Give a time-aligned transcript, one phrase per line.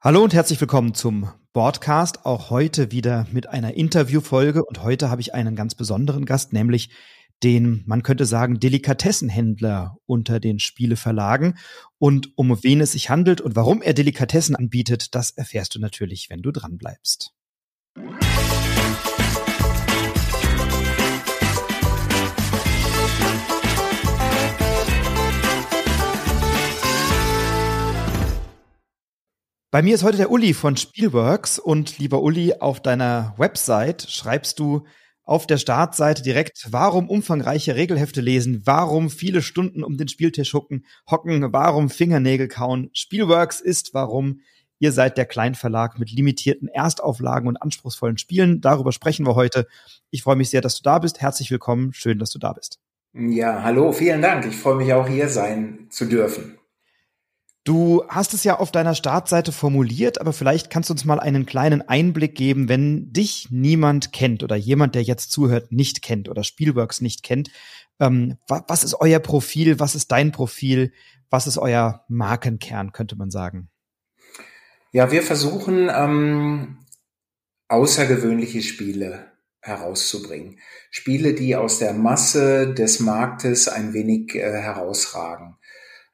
[0.00, 2.24] Hallo und herzlich willkommen zum Broadcast.
[2.24, 4.64] Auch heute wieder mit einer Interviewfolge.
[4.64, 6.90] Und heute habe ich einen ganz besonderen Gast, nämlich
[7.42, 11.58] den, man könnte sagen, Delikatessenhändler unter den Spieleverlagen.
[11.98, 16.30] Und um wen es sich handelt und warum er Delikatessen anbietet, das erfährst du natürlich,
[16.30, 17.34] wenn du dran bleibst.
[29.70, 34.58] Bei mir ist heute der Uli von Spielworks und lieber Uli, auf deiner Website schreibst
[34.58, 34.86] du
[35.24, 40.86] auf der Startseite direkt, warum umfangreiche Regelhefte lesen, warum viele Stunden um den Spieltisch hocken,
[41.10, 42.88] hocken, warum Fingernägel kauen.
[42.94, 44.40] Spielworks ist, warum
[44.78, 48.62] ihr seid der Kleinverlag mit limitierten Erstauflagen und anspruchsvollen Spielen.
[48.62, 49.66] Darüber sprechen wir heute.
[50.10, 51.20] Ich freue mich sehr, dass du da bist.
[51.20, 51.92] Herzlich willkommen.
[51.92, 52.78] Schön, dass du da bist.
[53.12, 54.46] Ja, hallo, vielen Dank.
[54.46, 56.57] Ich freue mich auch hier sein zu dürfen.
[57.68, 61.44] Du hast es ja auf deiner Startseite formuliert, aber vielleicht kannst du uns mal einen
[61.44, 66.44] kleinen Einblick geben, wenn dich niemand kennt oder jemand, der jetzt zuhört, nicht kennt oder
[66.44, 67.50] Spielworks nicht kennt.
[68.00, 69.78] Ähm, was ist euer Profil?
[69.80, 70.94] Was ist dein Profil?
[71.28, 73.68] Was ist euer Markenkern, könnte man sagen?
[74.90, 76.78] Ja, wir versuchen ähm,
[77.68, 80.58] außergewöhnliche Spiele herauszubringen.
[80.90, 85.57] Spiele, die aus der Masse des Marktes ein wenig äh, herausragen.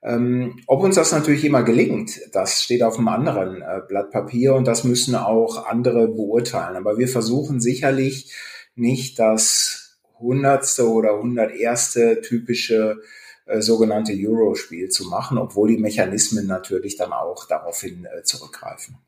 [0.04, 4.54] Ähm, ob uns das natürlich immer gelingt, das steht auf einem anderen äh, Blatt Papier
[4.54, 6.76] und das müssen auch andere beurteilen.
[6.76, 8.34] Aber wir versuchen sicherlich
[8.74, 12.98] nicht das hundertste oder hunderterste typische
[13.46, 18.98] äh, sogenannte Euro-Spiel zu machen, obwohl die Mechanismen natürlich dann auch daraufhin äh, zurückgreifen.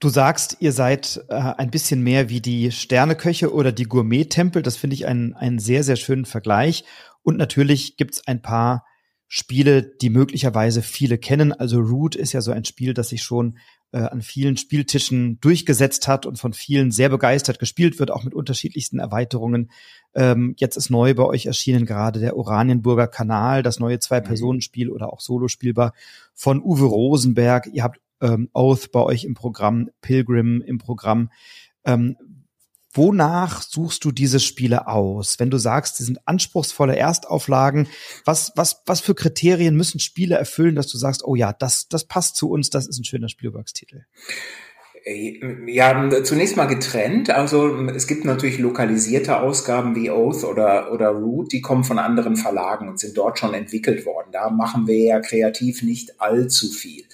[0.00, 4.62] Du sagst, ihr seid äh, ein bisschen mehr wie die Sterneköche oder die Gourmet-Tempel.
[4.62, 6.84] Das finde ich einen, einen sehr, sehr schönen Vergleich.
[7.22, 8.84] Und natürlich gibt's ein paar
[9.36, 11.52] Spiele, die möglicherweise viele kennen.
[11.52, 13.58] Also Root ist ja so ein Spiel, das sich schon
[13.90, 18.32] äh, an vielen Spieltischen durchgesetzt hat und von vielen sehr begeistert gespielt wird, auch mit
[18.32, 19.72] unterschiedlichsten Erweiterungen.
[20.14, 25.12] Ähm, jetzt ist neu bei euch erschienen gerade der Oranienburger Kanal, das neue Zwei-Personen-Spiel oder
[25.12, 25.94] auch Solo spielbar
[26.32, 27.66] von Uwe Rosenberg.
[27.72, 31.28] Ihr habt ähm, Oath bei euch im Programm, Pilgrim im Programm.
[31.84, 32.16] Ähm,
[32.94, 35.40] Wonach suchst du diese Spiele aus?
[35.40, 37.88] Wenn du sagst, sie sind anspruchsvolle Erstauflagen,
[38.24, 42.04] was, was, was für Kriterien müssen Spiele erfüllen, dass du sagst, oh ja, das, das
[42.04, 44.06] passt zu uns, das ist ein schöner Spielworkstitel?
[45.04, 47.30] Äh, ja, zunächst mal getrennt.
[47.30, 52.36] Also es gibt natürlich lokalisierte Ausgaben wie Oath oder, oder Root, die kommen von anderen
[52.36, 54.28] Verlagen und sind dort schon entwickelt worden.
[54.32, 57.04] Da machen wir ja kreativ nicht allzu viel.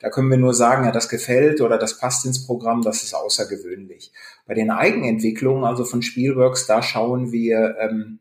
[0.00, 3.14] Da können wir nur sagen, ja, das gefällt oder das passt ins Programm, das ist
[3.14, 4.12] außergewöhnlich.
[4.50, 8.18] Bei den Eigenentwicklungen, also von Spielworks, da schauen wir ähm,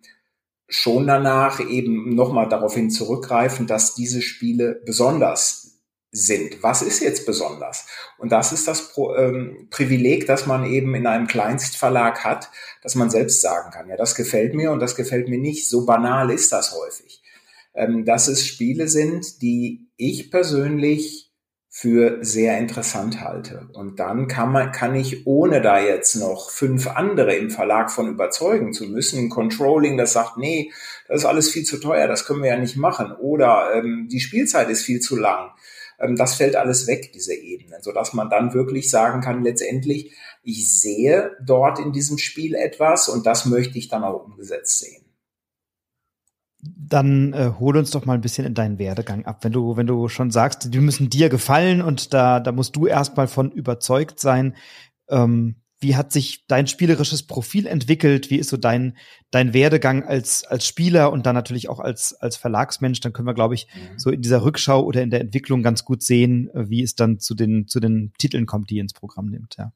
[0.67, 5.79] schon danach eben nochmal daraufhin zurückgreifen, dass diese Spiele besonders
[6.11, 6.61] sind.
[6.61, 7.87] Was ist jetzt besonders?
[8.19, 12.51] Und das ist das Pro, ähm, Privileg, dass man eben in einem Kleinstverlag hat,
[12.83, 15.67] dass man selbst sagen kann, ja, das gefällt mir und das gefällt mir nicht.
[15.67, 17.23] So banal ist das häufig.
[17.73, 21.28] Ähm, dass es Spiele sind, die ich persönlich
[21.79, 23.69] für sehr interessant halte.
[23.71, 28.09] Und dann kann man, kann ich, ohne da jetzt noch fünf andere im Verlag von
[28.09, 30.73] überzeugen zu müssen, Controlling, das sagt, nee,
[31.07, 33.13] das ist alles viel zu teuer, das können wir ja nicht machen.
[33.13, 35.51] Oder ähm, die Spielzeit ist viel zu lang.
[36.01, 40.11] Ähm, das fällt alles weg, diese Ebenen, sodass man dann wirklich sagen kann, letztendlich,
[40.43, 45.08] ich sehe dort in diesem Spiel etwas und das möchte ich dann auch umgesetzt sehen
[46.61, 49.43] dann äh, hol uns doch mal ein bisschen in deinen Werdegang ab.
[49.43, 52.85] Wenn du, wenn du schon sagst, die müssen dir gefallen und da, da musst du
[52.85, 54.55] erstmal von überzeugt sein.
[55.09, 58.29] Ähm, wie hat sich dein spielerisches Profil entwickelt?
[58.29, 58.97] Wie ist so dein,
[59.31, 62.99] dein Werdegang als, als Spieler und dann natürlich auch als, als Verlagsmensch?
[62.99, 63.97] Dann können wir, glaube ich, mhm.
[63.97, 67.19] so in dieser Rückschau oder in der Entwicklung ganz gut sehen, äh, wie es dann
[67.19, 69.71] zu den, zu den Titeln kommt, die ihr ins Programm nimmt, ja.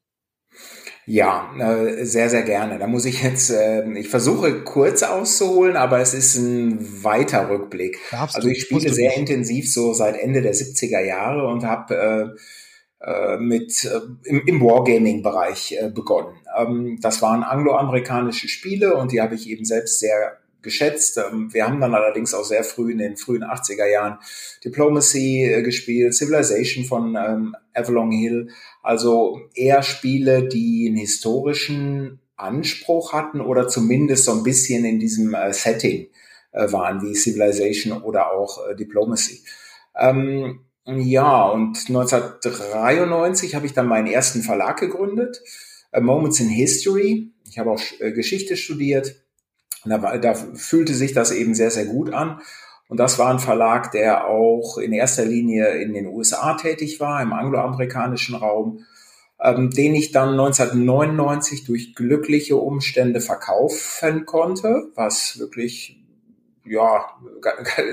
[1.06, 2.78] Ja, äh, sehr, sehr gerne.
[2.78, 7.98] Da muss ich jetzt, äh, ich versuche kurz auszuholen, aber es ist ein weiter Rückblick.
[8.10, 9.18] Darfst also ich spiele sehr nicht.
[9.18, 12.34] intensiv so seit Ende der 70er Jahre und habe
[13.02, 16.36] äh, äh, mit äh, im, im Wargaming-Bereich äh, begonnen.
[16.56, 21.18] Ähm, das waren angloamerikanische Spiele und die habe ich eben selbst sehr geschätzt.
[21.18, 24.18] Ähm, wir haben dann allerdings auch sehr früh in den frühen 80er Jahren
[24.64, 28.48] Diplomacy äh, gespielt, Civilization von ähm, Avalon Hill.
[28.82, 35.34] Also eher Spiele, die einen historischen Anspruch hatten oder zumindest so ein bisschen in diesem
[35.34, 36.08] äh, Setting
[36.50, 39.44] äh, waren, wie Civilization oder auch Diplomacy.
[39.96, 45.40] Ähm, ja, und 1993 habe ich dann meinen ersten Verlag gegründet,
[45.98, 47.32] Moments in History.
[47.48, 49.23] Ich habe auch Geschichte studiert
[49.84, 52.40] und da, da fühlte sich das eben sehr, sehr gut an.
[52.88, 57.22] Und das war ein Verlag, der auch in erster Linie in den USA tätig war,
[57.22, 58.84] im angloamerikanischen Raum,
[59.40, 66.00] ähm, den ich dann 1999 durch glückliche Umstände verkaufen konnte, was wirklich
[66.66, 67.06] ja,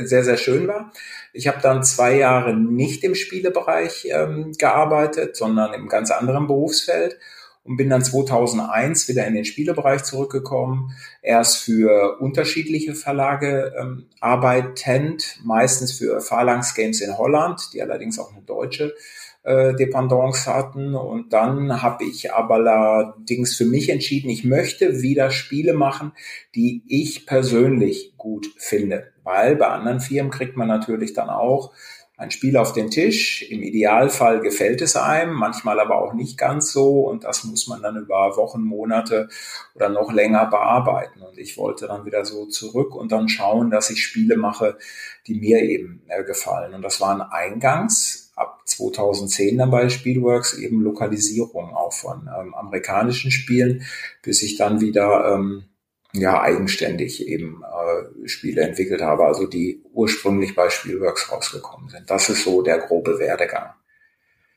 [0.04, 0.92] sehr, sehr schön war.
[1.34, 7.18] Ich habe dann zwei Jahre nicht im Spielebereich ähm, gearbeitet, sondern im ganz anderen Berufsfeld
[7.64, 10.96] und bin dann 2001 wieder in den Spielebereich zurückgekommen.
[11.22, 18.32] Erst für unterschiedliche Verlage ähm, arbeitend, meistens für Phalanx Games in Holland, die allerdings auch
[18.32, 18.96] eine deutsche
[19.44, 20.96] äh, Dependance hatten.
[20.96, 26.14] Und dann habe ich aber allerdings für mich entschieden, ich möchte wieder Spiele machen,
[26.56, 29.12] die ich persönlich gut finde.
[29.24, 31.74] Weil bei anderen Firmen kriegt man natürlich dann auch
[32.22, 33.42] ein Spiel auf den Tisch.
[33.50, 37.02] Im Idealfall gefällt es einem, manchmal aber auch nicht ganz so.
[37.02, 39.28] Und das muss man dann über Wochen, Monate
[39.74, 41.24] oder noch länger bearbeiten.
[41.24, 44.78] Und ich wollte dann wieder so zurück und dann schauen, dass ich Spiele mache,
[45.26, 46.76] die mir eben äh, gefallen.
[46.76, 53.32] Und das waren eingangs ab 2010 dann bei Spielworks eben Lokalisierung auch von ähm, amerikanischen
[53.32, 53.84] Spielen,
[54.22, 55.66] bis ich dann wieder ähm,
[56.14, 62.10] ja eigenständig eben äh, Spiele entwickelt habe, also die ursprünglich bei Spielworks rausgekommen sind.
[62.10, 63.72] Das ist so der grobe Werdegang.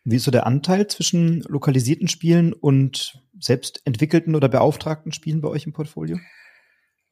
[0.05, 5.49] Wie ist so der Anteil zwischen lokalisierten Spielen und selbst entwickelten oder beauftragten Spielen bei
[5.49, 6.19] euch im Portfolio?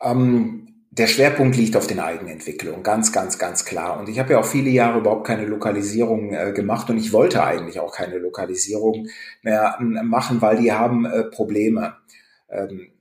[0.00, 3.98] Ähm, der Schwerpunkt liegt auf den Eigenentwicklungen, ganz, ganz, ganz klar.
[3.98, 7.42] Und ich habe ja auch viele Jahre überhaupt keine Lokalisierung äh, gemacht und ich wollte
[7.42, 9.08] eigentlich auch keine Lokalisierung
[9.42, 11.96] mehr äh, machen, weil die haben äh, Probleme.
[12.50, 12.91] Ähm,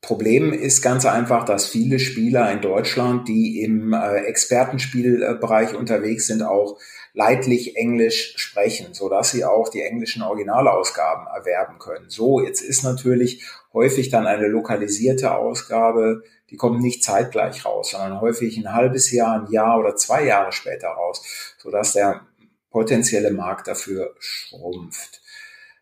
[0.00, 6.42] Problem ist ganz einfach, dass viele Spieler in Deutschland, die im äh, Expertenspielbereich unterwegs sind,
[6.42, 6.78] auch
[7.14, 12.08] leidlich Englisch sprechen, so dass sie auch die englischen Originalausgaben erwerben können.
[12.08, 18.20] So, jetzt ist natürlich häufig dann eine lokalisierte Ausgabe die kommen nicht zeitgleich raus, sondern
[18.20, 21.22] häufig ein halbes Jahr, ein Jahr oder zwei Jahre später raus,
[21.58, 22.26] sodass der
[22.70, 25.20] potenzielle Markt dafür schrumpft.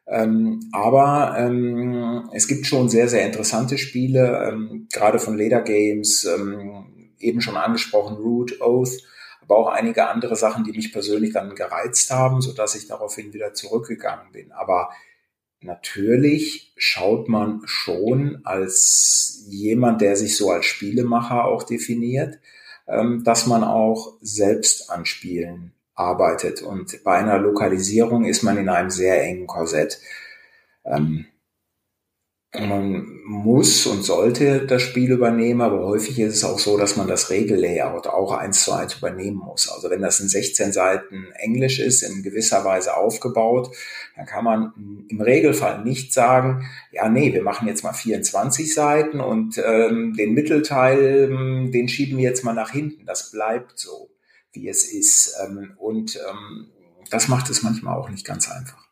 [0.09, 6.25] Ähm, aber ähm, es gibt schon sehr, sehr interessante Spiele, ähm, gerade von Leder Games,
[6.25, 9.03] ähm, eben schon angesprochen, Root, Oath,
[9.43, 13.53] aber auch einige andere Sachen, die mich persönlich dann gereizt haben, sodass ich daraufhin wieder
[13.55, 14.53] zurückgegangen bin.
[14.53, 14.91] Aber
[15.61, 22.39] natürlich schaut man schon als jemand, der sich so als Spielemacher auch definiert,
[22.87, 26.63] ähm, dass man auch selbst an Spielen arbeitet.
[26.63, 29.99] Und bei einer Lokalisierung ist man in einem sehr engen Korsett.
[30.85, 31.27] Ähm,
[32.61, 37.09] man muss und sollte das Spiel übernehmen, aber häufig ist es auch so, dass man
[37.09, 39.69] das Regellayout auch eins zu eins übernehmen muss.
[39.69, 43.75] Also wenn das in 16 Seiten Englisch ist, in gewisser Weise aufgebaut,
[44.17, 49.21] dann kann man im Regelfall nicht sagen, ja, nee, wir machen jetzt mal 24 Seiten
[49.21, 53.05] und ähm, den Mittelteil, ähm, den schieben wir jetzt mal nach hinten.
[53.07, 54.09] Das bleibt so,
[54.57, 55.37] wie es ist.
[55.45, 56.67] Ähm, und ähm,
[57.11, 58.85] das macht es manchmal auch nicht ganz einfach.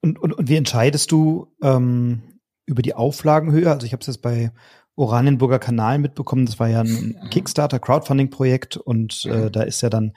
[0.00, 2.22] Und, und, und wie entscheidest du, ähm,
[2.66, 3.70] über die Auflagenhöhe.
[3.70, 4.52] Also ich habe es jetzt bei
[4.96, 6.46] Oranienburger Kanal mitbekommen.
[6.46, 10.12] Das war ja ein Kickstarter Crowdfunding-Projekt und äh, da ist ja dann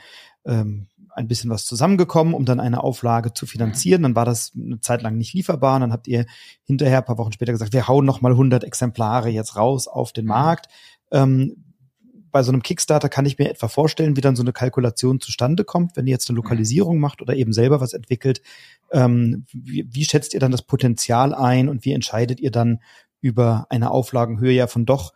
[0.45, 4.03] ähm, ein bisschen was zusammengekommen, um dann eine Auflage zu finanzieren.
[4.03, 5.75] Dann war das eine Zeit lang nicht lieferbar.
[5.75, 6.27] Und dann habt ihr
[6.63, 10.13] hinterher, ein paar Wochen später gesagt, wir hauen noch mal 100 Exemplare jetzt raus auf
[10.13, 10.67] den Markt.
[11.11, 11.66] Ähm,
[12.31, 15.63] bei so einem Kickstarter kann ich mir etwa vorstellen, wie dann so eine Kalkulation zustande
[15.63, 18.41] kommt, wenn ihr jetzt eine Lokalisierung macht oder eben selber was entwickelt.
[18.91, 22.79] Ähm, wie, wie schätzt ihr dann das Potenzial ein und wie entscheidet ihr dann
[23.21, 25.13] über eine Auflagenhöhe ja von doch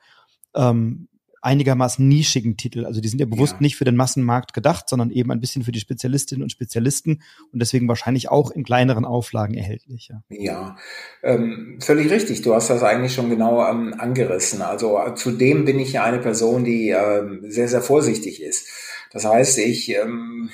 [0.56, 1.08] ähm,
[1.42, 2.86] einigermaßen nischigen Titel.
[2.86, 3.58] Also die sind ja bewusst ja.
[3.62, 7.22] nicht für den Massenmarkt gedacht, sondern eben ein bisschen für die Spezialistinnen und Spezialisten
[7.52, 10.10] und deswegen wahrscheinlich auch in kleineren Auflagen erhältlich.
[10.10, 10.78] Ja, ja
[11.24, 12.44] ähm, völlig richtig.
[12.44, 14.62] Du hast das eigentlich schon genau ähm, angerissen.
[14.62, 18.68] Also äh, zudem bin ich ja eine Person, die ähm, sehr, sehr vorsichtig ist.
[19.12, 20.50] Das heißt, ich ähm,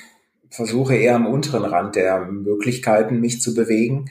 [0.50, 4.10] versuche eher am unteren Rand der Möglichkeiten, mich zu bewegen.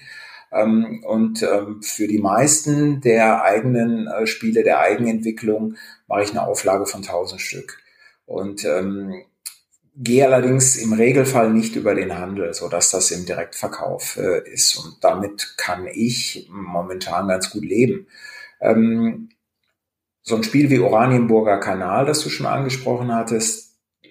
[0.52, 5.76] Ähm, und ähm, für die meisten der eigenen äh, Spiele, der Eigenentwicklung,
[6.08, 7.80] mache ich eine Auflage von 1000 Stück.
[8.26, 9.24] Und ähm,
[9.96, 14.76] gehe allerdings im Regelfall nicht über den Handel, so dass das im Direktverkauf äh, ist.
[14.78, 18.08] Und damit kann ich momentan ganz gut leben.
[18.62, 19.30] Ähm,
[20.22, 23.67] so ein Spiel wie Oranienburger Kanal, das du schon angesprochen hattest,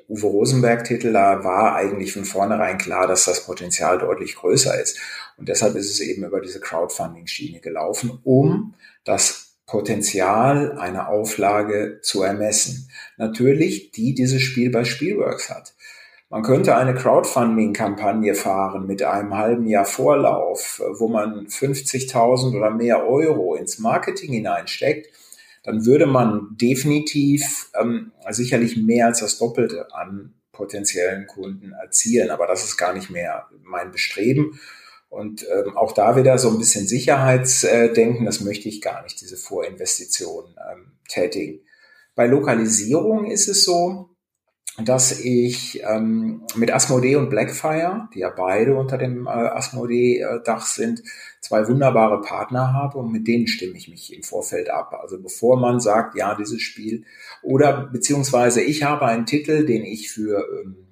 [0.08, 4.98] Uwe Rosenberg-Titel, da war eigentlich von vornherein klar, dass das Potenzial deutlich größer ist.
[5.36, 12.22] Und deshalb ist es eben über diese Crowdfunding-Schiene gelaufen, um das Potenzial einer Auflage zu
[12.22, 12.88] ermessen.
[13.16, 15.74] Natürlich, die dieses Spiel bei Spielworks hat.
[16.28, 23.06] Man könnte eine Crowdfunding-Kampagne fahren mit einem halben Jahr Vorlauf, wo man 50.000 oder mehr
[23.06, 25.08] Euro ins Marketing hineinsteckt
[25.66, 32.30] dann würde man definitiv ähm, sicherlich mehr als das Doppelte an potenziellen Kunden erzielen.
[32.30, 34.60] Aber das ist gar nicht mehr mein Bestreben.
[35.08, 39.36] Und ähm, auch da wieder so ein bisschen Sicherheitsdenken, das möchte ich gar nicht, diese
[39.36, 41.60] Vorinvestitionen ähm, tätigen.
[42.14, 44.10] Bei Lokalisierung ist es so,
[44.78, 51.02] dass ich ähm, mit Asmodee und Blackfire, die ja beide unter dem äh, Asmodee-Dach sind,
[51.40, 54.98] zwei wunderbare Partner habe und mit denen stimme ich mich im Vorfeld ab.
[55.00, 57.04] Also bevor man sagt, ja, dieses Spiel
[57.42, 60.85] oder beziehungsweise ich habe einen Titel, den ich für ähm,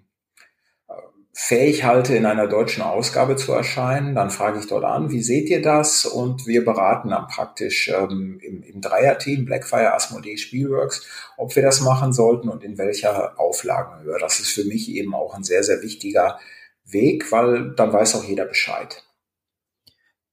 [1.37, 5.51] fähig halte, in einer deutschen Ausgabe zu erscheinen, dann frage ich dort an, wie seht
[5.51, 6.07] ihr das?
[6.07, 11.05] Und wir beraten dann praktisch ähm, im, im Dreierteam Blackfire, Asmodee, Spielworks,
[11.37, 14.17] ob wir das machen sollten und in welcher Auflagenhöhe.
[14.21, 16.39] Das ist für mich eben auch ein sehr, sehr wichtiger
[16.85, 19.03] Weg, weil dann weiß auch jeder Bescheid.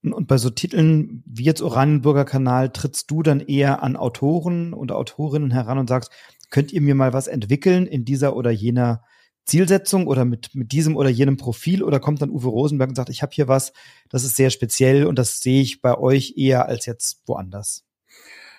[0.03, 4.91] Und bei so Titeln wie jetzt Oranienburger Kanal trittst du dann eher an Autoren und
[4.91, 6.11] Autorinnen heran und sagst,
[6.51, 9.03] könnt ihr mir mal was entwickeln in dieser oder jener
[9.45, 13.09] Zielsetzung oder mit, mit diesem oder jenem Profil oder kommt dann Uwe Rosenberg und sagt,
[13.09, 13.73] ich habe hier was,
[14.09, 17.83] das ist sehr speziell und das sehe ich bei euch eher als jetzt woanders?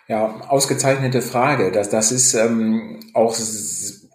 [0.09, 1.71] Ja, ausgezeichnete Frage.
[1.71, 3.37] Das, das ist ähm, auch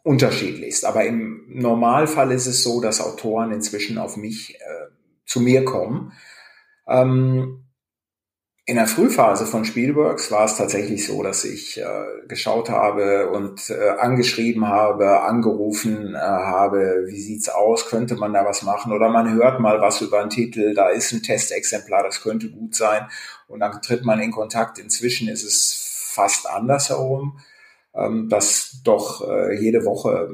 [0.04, 0.86] unterschiedlichst.
[0.86, 4.88] Aber im Normalfall ist es so, dass Autoren inzwischen auf mich äh,
[5.26, 6.14] zu mir kommen.
[6.88, 7.67] Ähm,
[8.70, 13.70] in der Frühphase von Spielworks war es tatsächlich so, dass ich äh, geschaut habe und
[13.70, 19.08] äh, angeschrieben habe, angerufen äh, habe, wie sieht's aus, könnte man da was machen oder
[19.08, 23.08] man hört mal was über einen Titel, da ist ein Testexemplar, das könnte gut sein
[23.48, 24.80] und dann tritt man in Kontakt.
[24.80, 27.40] Inzwischen ist es fast andersherum,
[27.96, 30.30] ähm, dass doch äh, jede Woche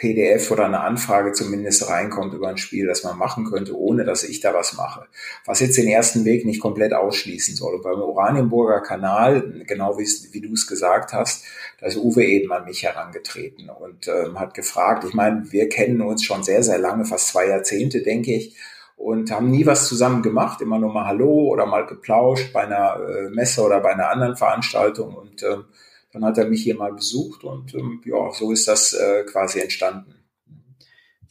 [0.00, 4.24] PDF oder eine Anfrage zumindest reinkommt über ein Spiel, das man machen könnte, ohne dass
[4.24, 5.06] ich da was mache.
[5.44, 7.74] Was jetzt den ersten Weg nicht komplett ausschließen soll.
[7.74, 11.44] Und beim Oranienburger Kanal, genau wie, du es gesagt hast,
[11.78, 15.04] da ist Uwe eben an mich herangetreten und ähm, hat gefragt.
[15.06, 18.56] Ich meine, wir kennen uns schon sehr, sehr lange, fast zwei Jahrzehnte, denke ich
[18.96, 22.96] und haben nie was zusammen gemacht, immer nur mal Hallo oder mal geplauscht bei einer
[23.06, 25.64] äh, Messe oder bei einer anderen Veranstaltung und ähm,
[26.12, 29.60] dann hat er mich hier mal besucht und ähm, ja, so ist das äh, quasi
[29.60, 30.14] entstanden.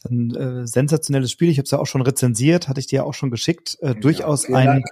[0.08, 1.50] Ein äh, sensationelles Spiel.
[1.50, 3.76] Ich habe es ja auch schon rezensiert, hatte ich dir auch schon geschickt.
[3.80, 4.86] Äh, durchaus ein Dank.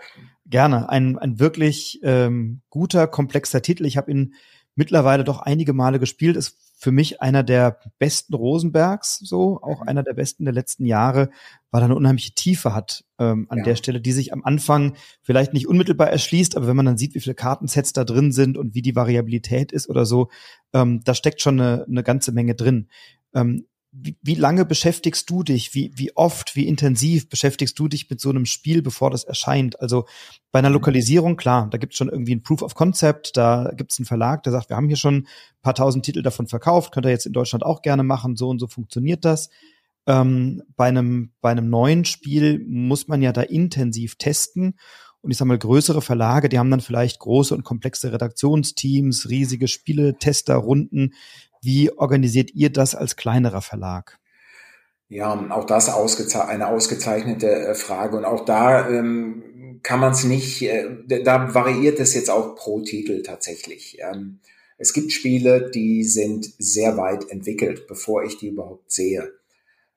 [0.44, 3.86] gerne ein ein wirklich ähm, guter komplexer Titel.
[3.86, 4.34] Ich habe ihn
[4.78, 6.36] mittlerweile doch einige Male gespielt.
[6.36, 9.88] Ist für mich einer der besten Rosenbergs, so auch mhm.
[9.88, 11.30] einer der besten der letzten Jahre,
[11.72, 13.64] weil er eine unheimliche Tiefe hat ähm, an ja.
[13.64, 17.16] der Stelle, die sich am Anfang vielleicht nicht unmittelbar erschließt, aber wenn man dann sieht,
[17.16, 20.28] wie viele Kartensets da drin sind und wie die Variabilität ist oder so,
[20.72, 22.88] ähm, da steckt schon eine, eine ganze Menge drin.
[23.34, 23.66] Ähm,
[24.00, 25.74] wie, wie lange beschäftigst du dich?
[25.74, 29.80] Wie, wie oft, wie intensiv beschäftigst du dich mit so einem Spiel, bevor das erscheint?
[29.80, 30.06] Also
[30.52, 30.74] bei einer mhm.
[30.74, 34.06] Lokalisierung, klar, da gibt es schon irgendwie ein Proof of Concept, da gibt es einen
[34.06, 35.26] Verlag, der sagt, wir haben hier schon ein
[35.62, 38.58] paar tausend Titel davon verkauft, könnt ihr jetzt in Deutschland auch gerne machen, so und
[38.58, 39.50] so funktioniert das.
[40.06, 44.74] Ähm, bei, einem, bei einem neuen Spiel muss man ja da intensiv testen.
[45.20, 49.66] Und ich sage mal, größere Verlage, die haben dann vielleicht große und komplexe Redaktionsteams, riesige
[49.66, 51.14] Spiele, Testerrunden.
[51.62, 54.18] Wie organisiert ihr das als kleinerer Verlag?
[55.08, 58.16] Ja, auch das ausgeze eine ausgezeichnete äh, Frage.
[58.16, 62.80] Und auch da ähm, kann man es nicht, äh, da variiert es jetzt auch pro
[62.80, 63.98] Titel tatsächlich.
[64.00, 64.40] Ähm,
[64.76, 69.32] es gibt Spiele, die sind sehr weit entwickelt, bevor ich die überhaupt sehe.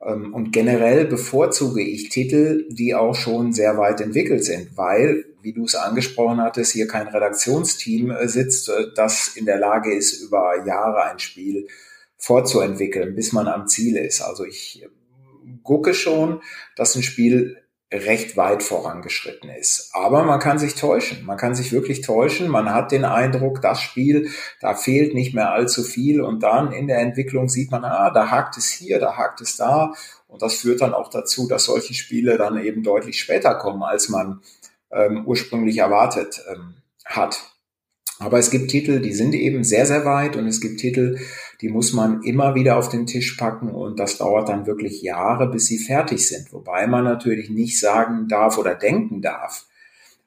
[0.02, 5.54] Ähm, und generell bevorzuge ich Titel, die auch schon sehr weit entwickelt sind, weil, wie
[5.54, 10.22] du es angesprochen hattest, hier kein Redaktionsteam äh, sitzt, äh, das in der Lage ist,
[10.22, 11.68] über Jahre ein Spiel
[12.18, 14.22] vorzuentwickeln, bis man am Ziel ist.
[14.22, 14.88] Also ich
[15.64, 16.42] gucke schon,
[16.76, 17.58] dass ein Spiel
[17.94, 19.90] recht weit vorangeschritten ist.
[19.94, 21.26] Aber man kann sich täuschen.
[21.26, 22.48] Man kann sich wirklich täuschen.
[22.48, 24.30] Man hat den Eindruck, das Spiel,
[24.62, 26.22] da fehlt nicht mehr allzu viel.
[26.22, 29.58] Und dann in der Entwicklung sieht man, ah, da hakt es hier, da hakt es
[29.58, 29.94] da.
[30.28, 34.08] Und das führt dann auch dazu, dass solche Spiele dann eben deutlich später kommen, als
[34.08, 34.40] man
[34.94, 37.52] ähm, ursprünglich erwartet ähm, hat.
[38.20, 41.18] Aber es gibt Titel, die sind eben sehr, sehr weit und es gibt Titel,
[41.60, 45.50] die muss man immer wieder auf den Tisch packen und das dauert dann wirklich Jahre,
[45.50, 46.54] bis sie fertig sind.
[46.54, 49.66] Wobei man natürlich nicht sagen darf oder denken darf,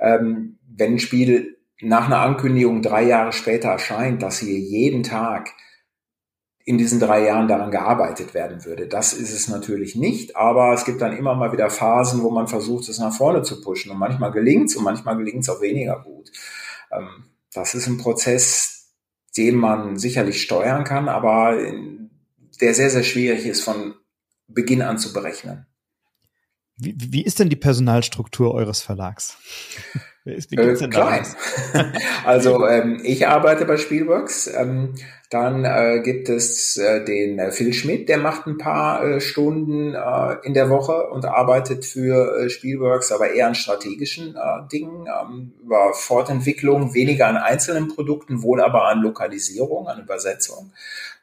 [0.01, 5.51] ähm, wenn ein Spiel nach einer Ankündigung drei Jahre später erscheint, dass hier jeden Tag
[6.65, 8.89] in diesen drei Jahren daran gearbeitet werden würde.
[8.89, 12.49] Das ist es natürlich nicht, aber es gibt dann immer mal wieder Phasen, wo man
[12.49, 15.61] versucht, es nach vorne zu pushen und manchmal gelingt es und manchmal gelingt es auch
[15.61, 16.33] weniger gut.
[16.91, 18.93] Ähm, das ist ein Prozess,
[19.37, 21.57] den man sicherlich steuern kann, aber
[22.61, 23.95] der sehr, sehr schwierig ist von
[24.49, 25.67] Beginn an zu berechnen.
[26.77, 29.37] Wie, wie ist denn die Personalstruktur eures Verlags?
[30.25, 31.27] Wie äh, klein.
[32.25, 34.47] also ähm, ich arbeite bei Spielworks.
[34.47, 34.95] Ähm,
[35.29, 39.93] dann äh, gibt es äh, den äh, Phil Schmidt, der macht ein paar äh, Stunden
[39.95, 45.07] äh, in der Woche und arbeitet für äh, Spielworks, aber eher an strategischen äh, Dingen,
[45.09, 50.73] ähm, über Fortentwicklung, weniger an einzelnen Produkten, wohl aber an Lokalisierung, an Übersetzung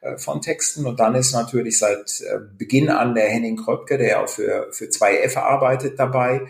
[0.01, 0.86] äh, von Texten.
[0.86, 4.67] Und dann ist natürlich seit äh, Beginn an der Henning Kröpke, der ja auch für,
[4.72, 6.41] für 2F arbeitet dabei.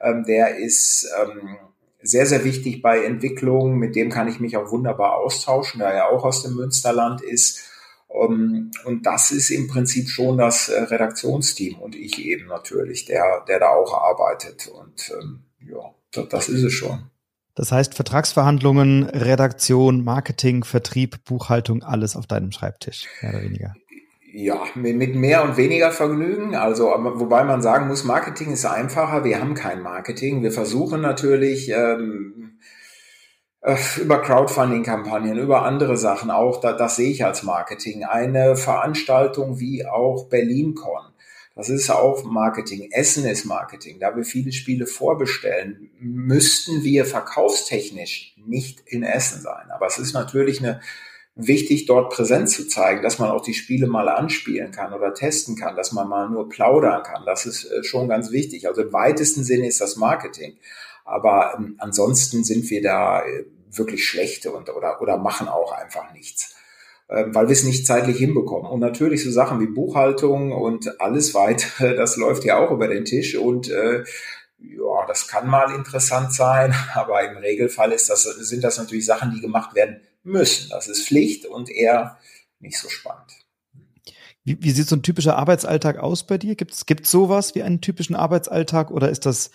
[0.00, 1.58] Ähm, der ist ähm,
[2.02, 3.78] sehr, sehr wichtig bei Entwicklung.
[3.78, 7.64] Mit dem kann ich mich auch wunderbar austauschen, da er auch aus dem Münsterland ist.
[8.10, 13.44] Um, und das ist im Prinzip schon das äh, Redaktionsteam und ich eben natürlich, der,
[13.46, 14.66] der da auch arbeitet.
[14.66, 17.10] Und ähm, ja, das ist es schon.
[17.54, 23.74] Das heißt, Vertragsverhandlungen, Redaktion, Marketing, Vertrieb, Buchhaltung, alles auf deinem Schreibtisch, mehr oder weniger.
[24.30, 26.54] Ja, mit mehr und weniger Vergnügen.
[26.54, 29.24] Also, wobei man sagen muss, Marketing ist einfacher.
[29.24, 30.42] Wir haben kein Marketing.
[30.42, 32.58] Wir versuchen natürlich ähm,
[33.62, 38.04] äh, über Crowdfunding-Kampagnen, über andere Sachen auch, da, das sehe ich als Marketing.
[38.04, 41.12] Eine Veranstaltung wie auch BerlinCon.
[41.54, 42.90] Das ist auch Marketing.
[42.92, 43.98] Essen ist Marketing.
[43.98, 49.70] Da wir viele Spiele vorbestellen, müssten wir verkaufstechnisch nicht in Essen sein.
[49.70, 50.80] Aber es ist natürlich eine
[51.38, 55.54] wichtig, dort präsent zu zeigen, dass man auch die Spiele mal anspielen kann oder testen
[55.54, 57.22] kann, dass man mal nur plaudern kann.
[57.24, 58.66] Das ist äh, schon ganz wichtig.
[58.66, 60.58] Also im weitesten Sinne ist das Marketing.
[61.04, 66.12] Aber ähm, ansonsten sind wir da äh, wirklich schlechte und, oder, oder machen auch einfach
[66.12, 66.56] nichts,
[67.06, 68.68] äh, weil wir es nicht zeitlich hinbekommen.
[68.68, 73.04] Und natürlich so Sachen wie Buchhaltung und alles weitere, das läuft ja auch über den
[73.04, 74.02] Tisch und äh,
[74.60, 79.32] ja, das kann mal interessant sein, aber im Regelfall ist das, sind das natürlich Sachen,
[79.32, 80.70] die gemacht werden müssen.
[80.70, 82.18] Das ist Pflicht und eher
[82.60, 83.32] nicht so spannend.
[84.44, 86.54] Wie, wie sieht so ein typischer Arbeitsalltag aus bei dir?
[86.54, 89.50] Gibt es sowas wie einen typischen Arbeitsalltag oder ist das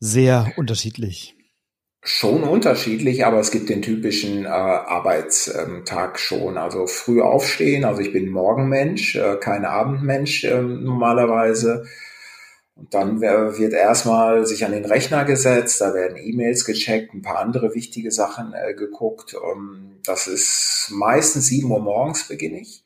[0.00, 1.34] sehr unterschiedlich?
[2.02, 6.56] Schon unterschiedlich, aber es gibt den typischen äh, Arbeitstag schon.
[6.56, 11.86] Also früh aufstehen, also ich bin Morgenmensch, äh, kein Abendmensch äh, normalerweise.
[12.78, 17.40] Und dann wird erstmal sich an den Rechner gesetzt, da werden E-Mails gecheckt, ein paar
[17.40, 19.34] andere wichtige Sachen äh, geguckt.
[19.34, 22.84] Um, das ist meistens sieben Uhr morgens beginne ich.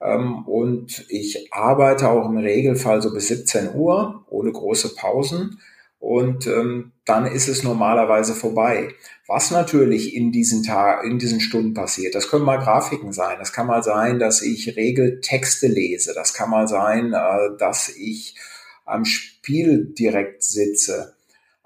[0.00, 5.58] Ähm, und ich arbeite auch im Regelfall so bis 17 Uhr, ohne große Pausen.
[5.98, 8.90] Und ähm, dann ist es normalerweise vorbei.
[9.26, 13.38] Was natürlich in diesen Tag, in diesen Stunden passiert, das können mal Grafiken sein.
[13.40, 16.14] Das kann mal sein, dass ich Regeltexte lese.
[16.14, 18.36] Das kann mal sein, äh, dass ich
[18.86, 21.16] am Spiel direkt sitze.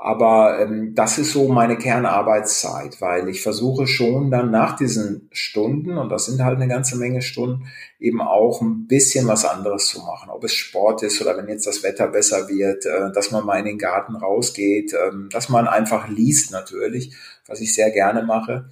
[0.03, 5.99] Aber ähm, das ist so meine Kernarbeitszeit, weil ich versuche schon dann nach diesen Stunden,
[5.99, 7.67] und das sind halt eine ganze Menge Stunden,
[7.99, 10.31] eben auch ein bisschen was anderes zu machen.
[10.31, 13.59] Ob es Sport ist oder wenn jetzt das Wetter besser wird, äh, dass man mal
[13.59, 17.15] in den Garten rausgeht, äh, dass man einfach liest natürlich,
[17.47, 18.71] was ich sehr gerne mache.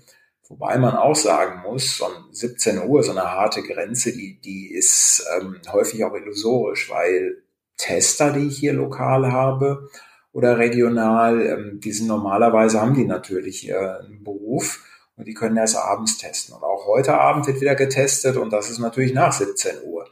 [0.49, 5.27] Wobei man auch sagen muss, so 17 Uhr, so eine harte Grenze, die, die ist
[5.39, 7.43] ähm, häufig auch illusorisch, weil
[7.79, 9.89] Tester, die ich hier lokal habe
[10.33, 14.85] oder regional, ähm, die sind normalerweise, haben die natürlich äh, einen Beruf
[15.17, 16.55] und die können erst abends testen.
[16.55, 20.07] Und auch heute Abend wird wieder getestet und das ist natürlich nach 17 Uhr.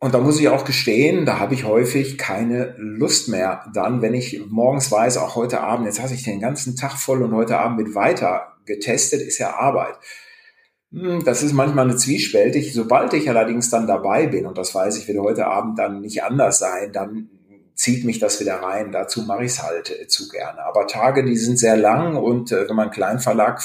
[0.00, 4.12] Und da muss ich auch gestehen, da habe ich häufig keine Lust mehr dann, wenn
[4.12, 7.58] ich morgens weiß, auch heute Abend, jetzt habe ich den ganzen Tag voll und heute
[7.58, 9.94] Abend wird weiter getestet, ist ja Arbeit.
[10.94, 12.72] Hm, das ist manchmal eine zwiespältig.
[12.72, 16.22] Sobald ich allerdings dann dabei bin, und das weiß ich, wird heute Abend dann nicht
[16.22, 17.28] anders sein, dann
[17.74, 18.92] zieht mich das wieder rein.
[18.92, 20.64] Dazu mache ich es halt äh, zu gerne.
[20.64, 23.60] Aber Tage, die sind sehr lang und äh, wenn man einen Kleinverlag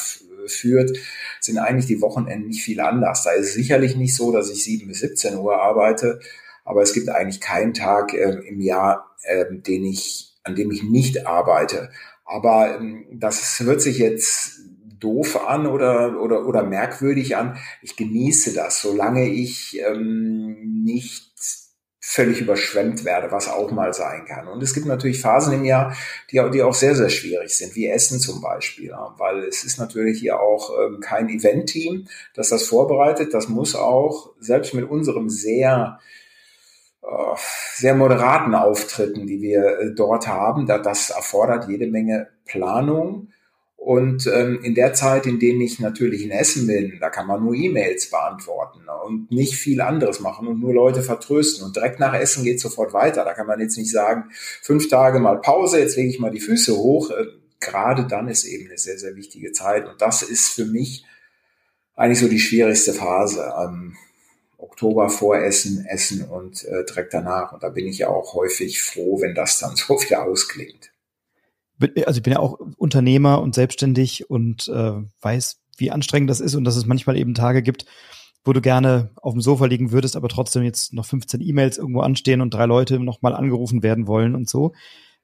[0.48, 0.98] führt,
[1.40, 3.24] sind eigentlich die Wochenenden nicht viel anders.
[3.24, 6.20] Da ist es sicherlich nicht so, dass ich 7 bis 17 Uhr arbeite,
[6.66, 10.82] aber es gibt eigentlich keinen Tag äh, im Jahr, äh, den ich, an dem ich
[10.82, 11.92] nicht arbeite.
[12.26, 14.62] Aber ähm, das hört sich jetzt
[15.00, 17.58] doof an oder, oder, oder merkwürdig an.
[17.82, 21.30] Ich genieße das, solange ich ähm, nicht
[22.02, 24.48] völlig überschwemmt werde, was auch mal sein kann.
[24.48, 25.96] Und es gibt natürlich Phasen im Jahr,
[26.32, 29.78] die, die auch sehr, sehr schwierig sind, wie Essen zum Beispiel, ja, weil es ist
[29.78, 33.36] natürlich hier auch ähm, kein Event-Team, das das vorbereitet.
[33.36, 36.00] Das muss auch, selbst mit unserem sehr
[37.04, 37.36] äh,
[37.76, 43.30] sehr moderaten Auftritten, die wir äh, dort haben, da das erfordert jede Menge Planung
[43.80, 47.42] und ähm, in der Zeit, in denen ich natürlich in Essen bin, da kann man
[47.42, 51.66] nur E-Mails beantworten und nicht viel anderes machen und nur Leute vertrösten.
[51.66, 53.24] Und direkt nach Essen geht sofort weiter.
[53.24, 56.42] Da kann man jetzt nicht sagen, fünf Tage mal Pause, jetzt lege ich mal die
[56.42, 57.10] Füße hoch.
[57.10, 57.28] Äh,
[57.62, 59.88] gerade dann ist eben eine sehr, sehr wichtige Zeit.
[59.88, 61.06] Und das ist für mich
[61.96, 63.54] eigentlich so die schwierigste Phase.
[63.58, 63.96] Ähm,
[64.58, 67.54] Oktober vor Essen, Essen und äh, direkt danach.
[67.54, 70.92] Und da bin ich ja auch häufig froh, wenn das dann so wieder ausklingt.
[72.06, 76.56] Also ich bin ja auch Unternehmer und selbstständig und äh, weiß, wie anstrengend das ist
[76.56, 77.86] und dass es manchmal eben Tage gibt,
[78.44, 82.02] wo du gerne auf dem Sofa liegen würdest, aber trotzdem jetzt noch 15 E-Mails irgendwo
[82.02, 84.74] anstehen und drei Leute nochmal angerufen werden wollen und so.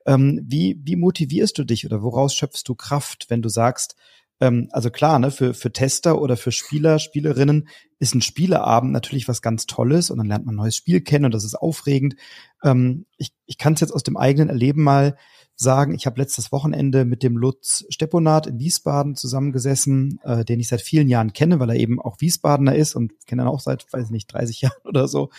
[0.05, 3.95] Ähm, wie, wie motivierst du dich oder woraus schöpfst du Kraft, wenn du sagst,
[4.39, 7.67] ähm, also klar, ne, für, für Tester oder für Spieler, Spielerinnen
[7.99, 11.25] ist ein Spieleabend natürlich was ganz Tolles und dann lernt man ein neues Spiel kennen
[11.25, 12.15] und das ist aufregend.
[12.63, 15.17] Ähm, ich ich kann es jetzt aus dem eigenen Erleben mal
[15.55, 20.67] sagen, ich habe letztes Wochenende mit dem Lutz Stepponat in Wiesbaden zusammengesessen, äh, den ich
[20.67, 23.91] seit vielen Jahren kenne, weil er eben auch Wiesbadener ist und kenne ihn auch seit,
[23.91, 25.29] weiß nicht, 30 Jahren oder so.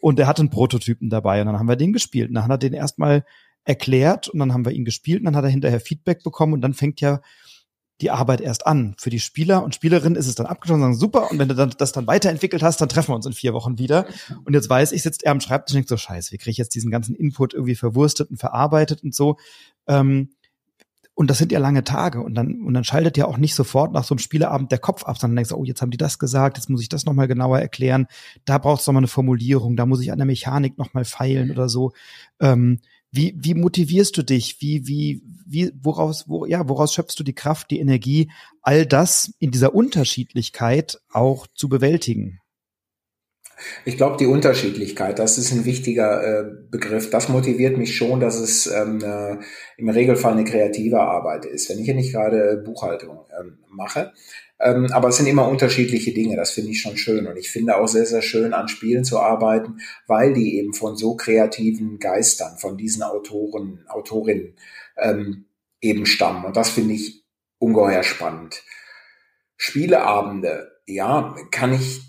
[0.00, 2.28] Und er hatte einen Prototypen dabei und dann haben wir den gespielt.
[2.28, 3.24] Und dann hat er den erstmal
[3.64, 6.60] erklärt und dann haben wir ihn gespielt und dann hat er hinterher Feedback bekommen und
[6.60, 7.20] dann fängt ja
[8.02, 8.94] die Arbeit erst an.
[8.98, 11.72] Für die Spieler und Spielerinnen ist es dann abgeschlossen, sagen super, und wenn du dann,
[11.78, 14.06] das dann weiterentwickelt hast, dann treffen wir uns in vier Wochen wieder.
[14.44, 16.58] Und jetzt weiß ich, sitzt er am Schreibtisch und denkt so, scheiße, wie kriege ich
[16.58, 19.36] jetzt diesen ganzen Input irgendwie verwurstet und verarbeitet und so.
[19.86, 20.30] Ähm,
[21.14, 23.92] und das sind ja lange Tage und dann, und dann schaltet ja auch nicht sofort
[23.92, 26.18] nach so einem Spieleabend der Kopf ab, sondern denkst, du, oh, jetzt haben die das
[26.18, 28.06] gesagt, jetzt muss ich das nochmal genauer erklären,
[28.46, 31.68] da braucht es nochmal eine Formulierung, da muss ich an der Mechanik nochmal feilen oder
[31.68, 31.92] so.
[32.40, 32.80] Ähm,
[33.12, 34.60] wie, wie motivierst du dich?
[34.60, 38.30] Wie, wie, wie, woraus, wo, ja, woraus schöpfst du die Kraft, die Energie,
[38.62, 42.41] all das in dieser Unterschiedlichkeit auch zu bewältigen?
[43.84, 47.10] Ich glaube, die Unterschiedlichkeit, das ist ein wichtiger äh, Begriff.
[47.10, 49.36] Das motiviert mich schon, dass es ähm, äh,
[49.76, 51.68] im Regelfall eine kreative Arbeit ist.
[51.68, 54.12] Wenn ich hier nicht gerade Buchhaltung ähm, mache,
[54.62, 57.26] ähm, aber es sind immer unterschiedliche Dinge, das finde ich schon schön.
[57.26, 60.96] Und ich finde auch sehr, sehr schön, an Spielen zu arbeiten, weil die eben von
[60.96, 64.54] so kreativen Geistern, von diesen Autoren, Autorinnen
[64.96, 65.46] ähm,
[65.80, 66.44] eben stammen.
[66.44, 67.24] Und das finde ich
[67.58, 68.62] ungeheuer spannend.
[69.56, 72.00] Spieleabende, ja, kann ich,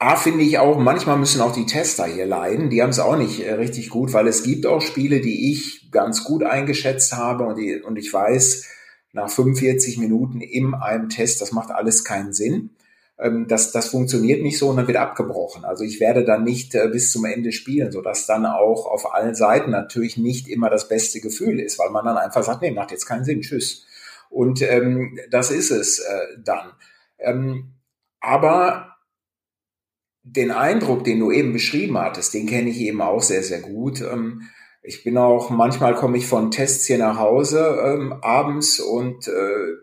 [0.00, 2.70] A, finde ich auch, manchmal müssen auch die Tester hier leiden.
[2.70, 5.90] Die haben es auch nicht äh, richtig gut, weil es gibt auch Spiele, die ich
[5.90, 8.64] ganz gut eingeschätzt habe und, die, und ich weiß,
[9.12, 12.70] nach 45 Minuten in einem Test, das macht alles keinen Sinn.
[13.18, 15.64] Ähm, das, das funktioniert nicht so und dann wird abgebrochen.
[15.64, 19.34] Also ich werde dann nicht äh, bis zum Ende spielen, sodass dann auch auf allen
[19.34, 22.92] Seiten natürlich nicht immer das beste Gefühl ist, weil man dann einfach sagt, nee, macht
[22.92, 23.84] jetzt keinen Sinn, tschüss.
[24.30, 26.70] Und ähm, das ist es äh, dann.
[27.18, 27.72] Ähm,
[28.20, 28.97] aber
[30.32, 34.00] den Eindruck, den du eben beschrieben hattest, den kenne ich eben auch sehr, sehr gut.
[34.00, 34.42] Ähm,
[34.82, 39.74] ich bin auch, manchmal komme ich von Tests hier nach Hause ähm, abends und äh,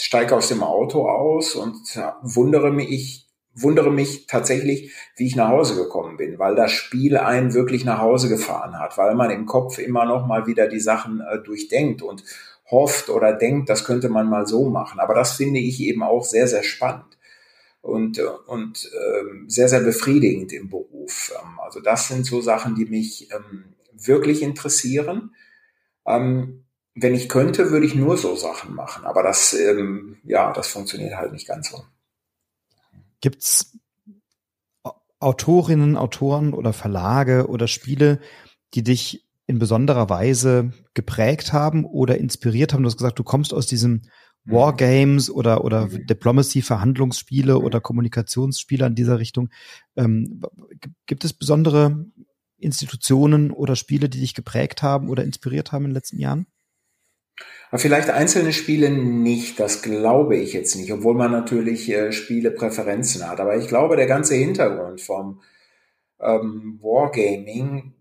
[0.00, 1.76] steige aus dem Auto aus und
[2.22, 7.54] wundere mich, wundere mich tatsächlich, wie ich nach Hause gekommen bin, weil das Spiel einen
[7.54, 11.20] wirklich nach Hause gefahren hat, weil man im Kopf immer noch mal wieder die Sachen
[11.20, 12.24] äh, durchdenkt und
[12.70, 15.00] hofft oder denkt, das könnte man mal so machen.
[15.00, 17.17] Aber das finde ich eben auch sehr, sehr spannend
[17.88, 21.32] und, und ähm, sehr, sehr befriedigend im Beruf.
[21.40, 25.34] Ähm, also das sind so Sachen, die mich ähm, wirklich interessieren.
[26.06, 30.68] Ähm, wenn ich könnte, würde ich nur so Sachen machen, aber das, ähm, ja, das
[30.68, 31.84] funktioniert halt nicht ganz so.
[33.20, 33.78] Gibt's
[35.20, 38.20] Autorinnen, Autoren oder Verlage oder Spiele,
[38.74, 42.82] die dich in besonderer Weise geprägt haben oder inspiriert haben?
[42.82, 44.02] Du hast gesagt, du kommst aus diesem.
[44.50, 46.06] Wargames oder, oder mhm.
[46.06, 47.64] Diplomacy-Verhandlungsspiele mhm.
[47.64, 49.50] oder Kommunikationsspiele in dieser Richtung.
[49.96, 50.42] Ähm,
[51.06, 52.06] gibt es besondere
[52.58, 56.46] Institutionen oder Spiele, die dich geprägt haben oder inspiriert haben in den letzten Jahren?
[57.72, 63.40] Vielleicht einzelne Spiele nicht, das glaube ich jetzt nicht, obwohl man natürlich äh, Spielepräferenzen hat.
[63.40, 65.42] Aber ich glaube, der ganze Hintergrund vom
[66.18, 67.92] ähm, Wargaming,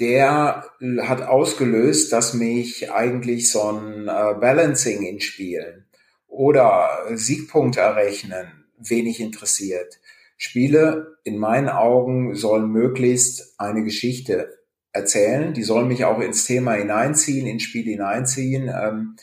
[0.00, 0.64] der
[1.02, 5.86] hat ausgelöst, dass mich eigentlich so ein äh, Balancing in Spielen
[6.26, 10.00] oder Siegpunkte errechnen wenig interessiert.
[10.36, 14.58] Spiele in meinen Augen sollen möglichst eine Geschichte
[14.92, 15.52] erzählen.
[15.52, 18.68] Die sollen mich auch ins Thema hineinziehen, ins Spiel hineinziehen.
[18.68, 19.16] Ähm,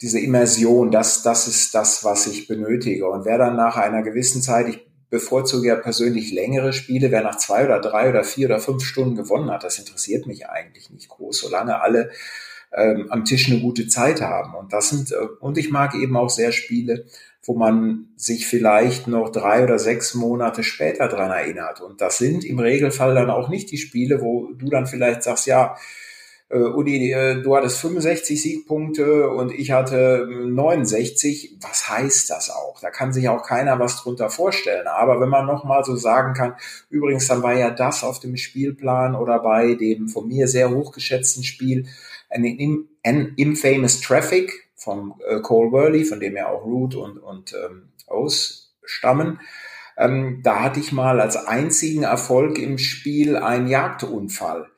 [0.00, 3.08] diese Immersion, das, das ist das, was ich benötige.
[3.08, 7.36] Und wer dann nach einer gewissen Zeit, ich bevorzuge ja persönlich längere Spiele, wer nach
[7.36, 11.08] zwei oder drei oder vier oder fünf Stunden gewonnen hat, das interessiert mich eigentlich nicht
[11.08, 12.10] groß, solange alle
[12.72, 14.54] ähm, am Tisch eine gute Zeit haben.
[14.54, 17.06] Und das sind, äh, und ich mag eben auch sehr Spiele,
[17.42, 21.80] wo man sich vielleicht noch drei oder sechs Monate später dran erinnert.
[21.80, 25.46] Und das sind im Regelfall dann auch nicht die Spiele, wo du dann vielleicht sagst,
[25.46, 25.76] ja,
[26.48, 31.58] äh, Udi, äh, du hattest 65 Siegpunkte und ich hatte 69.
[31.60, 32.80] Was heißt das auch?
[32.80, 34.86] Da kann sich auch keiner was drunter vorstellen.
[34.86, 36.54] Aber wenn man nochmal so sagen kann,
[36.88, 41.42] übrigens, dann war ja das auf dem Spielplan oder bei dem von mir sehr hochgeschätzten
[41.42, 41.86] Spiel
[42.28, 47.52] ein, ein Infamous Traffic, vom äh, Cole Worley, von dem ja auch Root und, und
[47.54, 49.40] ähm, O's stammen.
[49.96, 54.68] Ähm, da hatte ich mal als einzigen Erfolg im Spiel einen Jagdunfall.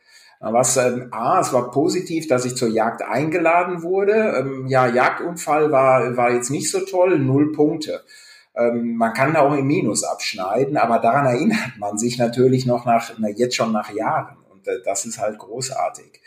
[0.40, 4.37] Was, ähm, A, es war positiv, dass ich zur Jagd eingeladen wurde.
[4.38, 8.05] Ähm, ja, Jagdunfall war, war jetzt nicht so toll, null Punkte.
[8.55, 12.85] Ähm, man kann da auch im Minus abschneiden, aber daran erinnert man sich natürlich noch
[12.85, 14.37] nach, na, jetzt schon nach Jahren.
[14.51, 16.20] Und äh, das ist halt großartig.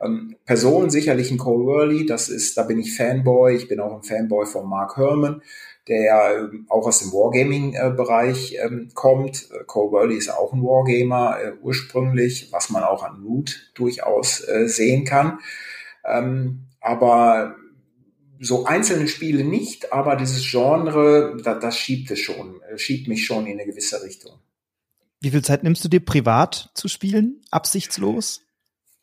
[0.00, 3.56] Ähm, Personen sicherlich ein Cole Worley, das ist, da bin ich Fanboy.
[3.56, 5.42] Ich bin auch ein Fanboy von Mark Herman
[5.90, 9.50] der ja ähm, auch aus dem Wargaming-Bereich ähm, kommt.
[9.50, 14.40] Äh, Cole Burley ist auch ein Wargamer äh, ursprünglich, was man auch an Root durchaus
[14.48, 15.40] äh, sehen kann.
[16.04, 17.56] Ähm, aber
[18.38, 23.46] so einzelne Spiele nicht, aber dieses Genre, da, das schiebt es schon, schiebt mich schon
[23.46, 24.38] in eine gewisse Richtung.
[25.20, 27.42] Wie viel Zeit nimmst du dir privat zu spielen?
[27.50, 28.40] Absichtslos?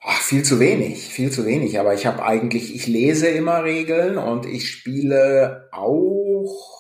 [0.02, 1.80] Ach, viel zu wenig, viel zu wenig.
[1.80, 6.77] Aber ich habe eigentlich, ich lese immer Regeln und ich spiele auch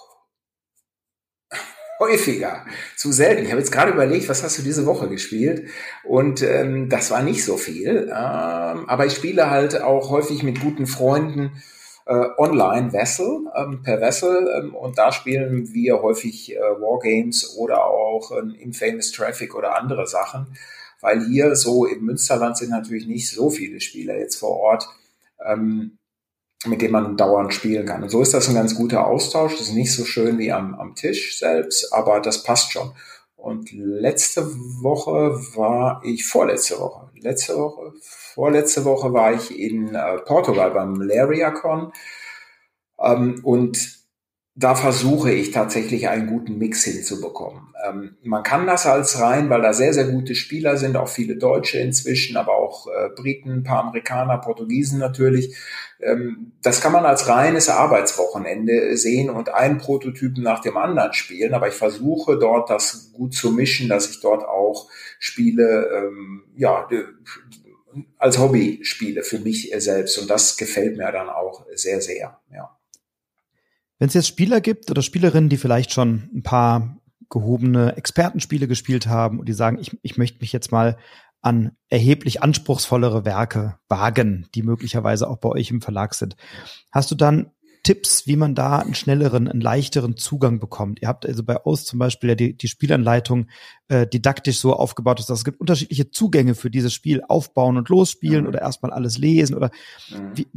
[1.99, 3.43] häufiger, zu selten.
[3.43, 5.69] Ich habe jetzt gerade überlegt, was hast du diese Woche gespielt?
[6.03, 8.09] Und ähm, das war nicht so viel.
[8.09, 11.61] Ähm, aber ich spiele halt auch häufig mit guten Freunden
[12.05, 14.47] äh, online Vessel, ähm, per Vessel.
[14.57, 20.07] Ähm, und da spielen wir häufig äh, Wargames oder auch äh, Infamous Traffic oder andere
[20.07, 20.55] Sachen
[21.01, 24.87] weil hier so im Münsterland sind natürlich nicht so viele Spieler jetzt vor Ort,
[25.45, 25.97] ähm,
[26.65, 28.03] mit denen man dauernd spielen kann.
[28.03, 29.57] Und so ist das ein ganz guter Austausch.
[29.57, 32.93] Das ist nicht so schön wie am, am Tisch selbst, aber das passt schon.
[33.35, 34.47] Und letzte
[34.81, 40.95] Woche war ich, vorletzte Woche, letzte Woche, vorletzte Woche war ich in äh, Portugal beim
[40.95, 41.93] Lariacon.
[42.99, 43.97] Ähm, und
[44.59, 47.75] da versuche ich tatsächlich einen guten Mix hinzubekommen.
[47.87, 51.35] Ähm, man kann das als rein, weil da sehr, sehr gute Spieler sind, auch viele
[51.37, 55.55] Deutsche inzwischen, aber auch äh, Briten, ein paar Amerikaner, Portugiesen natürlich.
[56.01, 61.53] Ähm, das kann man als reines Arbeitswochenende sehen und einen Prototypen nach dem anderen spielen.
[61.53, 64.89] Aber ich versuche dort das gut zu mischen, dass ich dort auch
[65.19, 66.89] Spiele, ähm, ja,
[68.17, 70.17] als Hobby spiele für mich selbst.
[70.17, 72.76] Und das gefällt mir dann auch sehr, sehr, ja.
[73.99, 76.97] Wenn es jetzt Spieler gibt oder Spielerinnen, die vielleicht schon ein paar
[77.29, 80.97] gehobene Expertenspiele gespielt haben und die sagen, ich, ich möchte mich jetzt mal
[81.41, 86.35] an erheblich anspruchsvollere Werke wagen, die möglicherweise auch bei euch im Verlag sind.
[86.91, 87.51] Hast du dann
[87.87, 91.01] Tipps, wie man da einen schnelleren, einen leichteren Zugang bekommt?
[91.01, 93.47] Ihr habt also bei uns zum Beispiel ja die, die Spielanleitung
[93.87, 98.41] äh, didaktisch so aufgebaut, dass es gibt unterschiedliche Zugänge für dieses Spiel, aufbauen und losspielen
[98.41, 98.49] mhm.
[98.49, 99.71] oder erstmal alles lesen oder
[100.09, 100.31] mhm.
[100.35, 100.47] wie,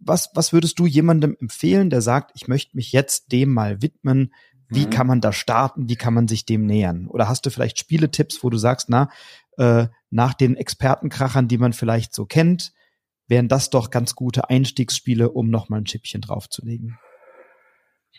[0.00, 4.32] was, was würdest du jemandem empfehlen, der sagt, ich möchte mich jetzt dem mal widmen?
[4.70, 4.90] Wie mhm.
[4.90, 5.90] kann man da starten?
[5.90, 7.06] Wie kann man sich dem nähern?
[7.06, 9.10] Oder hast du vielleicht Spieletipps, wo du sagst, na,
[9.58, 12.72] äh, nach den Expertenkrachern, die man vielleicht so kennt,
[13.28, 16.98] wären das doch ganz gute Einstiegsspiele, um nochmal ein Chippchen draufzulegen?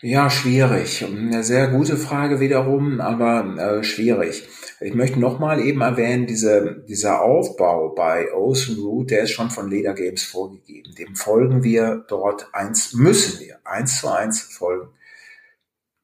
[0.02, 1.04] Ja, schwierig.
[1.04, 4.48] Eine sehr gute Frage wiederum, aber äh, schwierig.
[4.80, 9.68] Ich möchte nochmal eben erwähnen, diese, dieser Aufbau bei Ocean Root, der ist schon von
[9.68, 10.94] Leder Games vorgegeben.
[10.94, 14.88] Dem folgen wir dort eins, müssen wir eins zu eins folgen.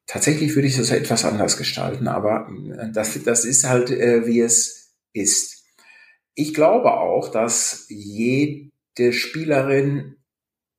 [0.05, 4.41] Tatsächlich würde ich das etwas anders gestalten, aber äh, das, das ist halt, äh, wie
[4.41, 5.65] es ist.
[6.35, 7.87] Ich glaube auch, dass
[8.97, 10.15] jede Spielerin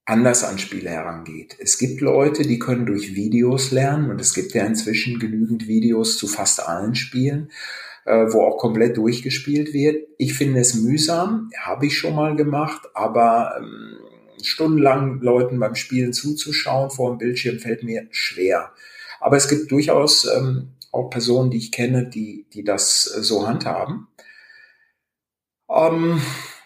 [0.05, 1.57] anders an Spiele herangeht.
[1.61, 6.17] Es gibt Leute, die können durch Videos lernen und es gibt ja inzwischen genügend Videos
[6.17, 7.51] zu fast allen Spielen,
[8.07, 10.09] äh, wo auch komplett durchgespielt wird.
[10.17, 13.99] Ich finde es mühsam, habe ich schon mal gemacht, aber ähm,
[14.43, 18.73] stundenlang Leuten beim Spielen zuzuschauen vor dem Bildschirm fällt mir schwer.
[19.21, 23.47] Aber es gibt durchaus ähm, auch Personen, die ich kenne, die, die das äh, so
[23.47, 24.09] handhaben.
[25.69, 26.23] Ähm,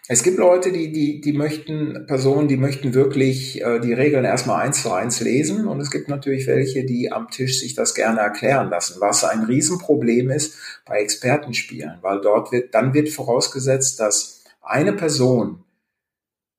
[0.09, 4.63] es gibt Leute, die, die, die möchten, Personen, die möchten wirklich äh, die Regeln erstmal
[4.63, 5.69] eins zu eins lesen.
[5.69, 9.45] Und es gibt natürlich welche, die am Tisch sich das gerne erklären lassen, was ein
[9.45, 15.63] Riesenproblem ist bei Expertenspielen, weil dort wird, dann wird vorausgesetzt, dass eine Person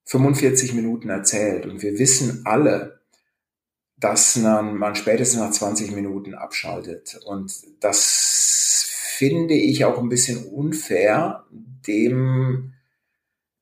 [0.06, 1.66] 45 Minuten erzählt.
[1.66, 3.00] Und wir wissen alle,
[3.98, 7.20] dass man, man spätestens nach 20 Minuten abschaltet.
[7.26, 11.44] Und das finde ich auch ein bisschen unfair,
[11.86, 12.72] dem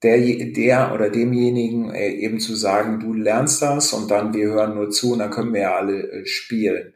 [0.03, 4.75] der, der oder demjenigen äh, eben zu sagen, du lernst das und dann wir hören
[4.75, 6.93] nur zu und dann können wir ja alle äh, spielen.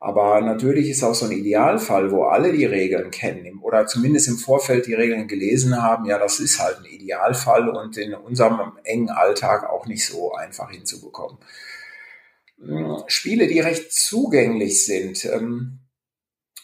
[0.00, 4.36] Aber natürlich ist auch so ein Idealfall, wo alle die Regeln kennen oder zumindest im
[4.36, 6.04] Vorfeld die Regeln gelesen haben.
[6.04, 10.70] Ja, das ist halt ein Idealfall und in unserem engen Alltag auch nicht so einfach
[10.70, 11.38] hinzubekommen.
[12.60, 15.80] Hm, Spiele, die recht zugänglich sind ähm,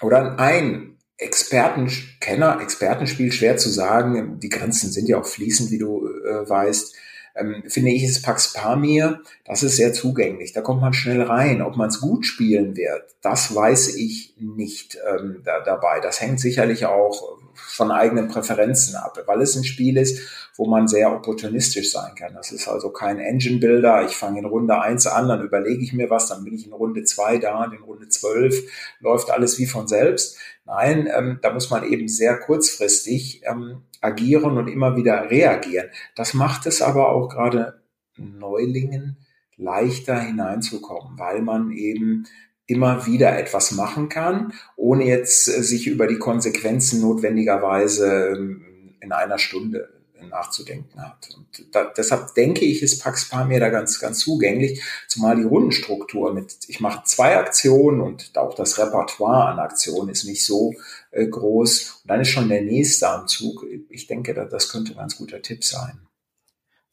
[0.00, 4.40] oder ein Expertenkenner, Expertenspiel schwer zu sagen.
[4.40, 6.94] Die Grenzen sind ja auch fließend, wie du äh, weißt.
[7.37, 10.53] Ähm, finde ich, ist Pax Pamir, das ist sehr zugänglich.
[10.53, 11.62] Da kommt man schnell rein.
[11.62, 16.00] Ob man es gut spielen wird, das weiß ich nicht ähm, da, dabei.
[16.00, 20.21] Das hängt sicherlich auch von eigenen Präferenzen ab, weil es ein Spiel ist,
[20.57, 22.35] wo man sehr opportunistisch sein kann.
[22.35, 24.05] Das ist also kein Engine Builder.
[24.05, 26.73] Ich fange in Runde eins an, dann überlege ich mir was, dann bin ich in
[26.73, 28.62] Runde zwei da, in Runde zwölf
[29.01, 30.38] läuft alles wie von selbst.
[30.64, 35.88] Nein, ähm, da muss man eben sehr kurzfristig ähm, agieren und immer wieder reagieren.
[36.14, 37.83] Das macht es aber auch gerade
[38.17, 39.19] Neulingen
[39.57, 42.27] leichter hineinzukommen, weil man eben
[42.66, 49.12] immer wieder etwas machen kann, ohne jetzt äh, sich über die Konsequenzen notwendigerweise ähm, in
[49.12, 49.88] einer Stunde
[50.31, 51.29] nachzudenken hat.
[51.37, 56.33] Und da, deshalb denke ich, ist Pax Pamir da ganz, ganz zugänglich, zumal die Rundenstruktur
[56.33, 60.74] mit, ich mache zwei Aktionen und auch das Repertoire an Aktionen ist nicht so
[61.11, 62.00] äh, groß.
[62.03, 63.66] Und dann ist schon der nächste am Zug.
[63.90, 66.00] Ich denke, das könnte ein ganz guter Tipp sein.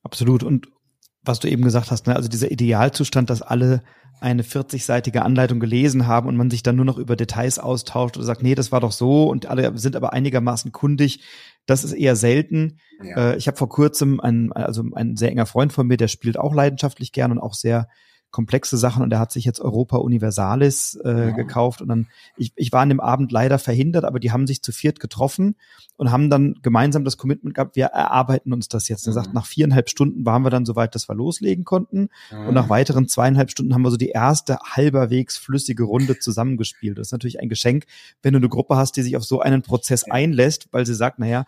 [0.04, 0.44] Absolut.
[0.44, 0.68] Und
[1.24, 3.84] was du eben gesagt hast, ne, also dieser Idealzustand, dass alle
[4.20, 8.26] eine 40-seitige Anleitung gelesen haben und man sich dann nur noch über Details austauscht oder
[8.26, 11.24] sagt, nee, das war doch so und alle sind aber einigermaßen kundig.
[11.66, 12.78] Das ist eher selten.
[13.04, 13.32] Ja.
[13.32, 16.38] Äh, ich habe vor kurzem einen, also ein sehr enger Freund von mir, der spielt
[16.38, 17.88] auch leidenschaftlich gern und auch sehr
[18.32, 21.30] komplexe Sachen und er hat sich jetzt Europa Universalis äh, ja.
[21.32, 24.62] gekauft und dann ich, ich war an dem Abend leider verhindert, aber die haben sich
[24.62, 25.56] zu viert getroffen
[25.98, 29.06] und haben dann gemeinsam das Commitment gehabt, wir erarbeiten uns das jetzt.
[29.06, 29.12] Mhm.
[29.12, 32.48] Er sagt, nach viereinhalb Stunden waren wir dann soweit, dass wir loslegen konnten mhm.
[32.48, 36.98] und nach weiteren zweieinhalb Stunden haben wir so die erste halberwegs flüssige Runde zusammengespielt.
[36.98, 37.86] Das ist natürlich ein Geschenk,
[38.22, 41.20] wenn du eine Gruppe hast, die sich auf so einen Prozess einlässt, weil sie sagt,
[41.20, 41.46] naja,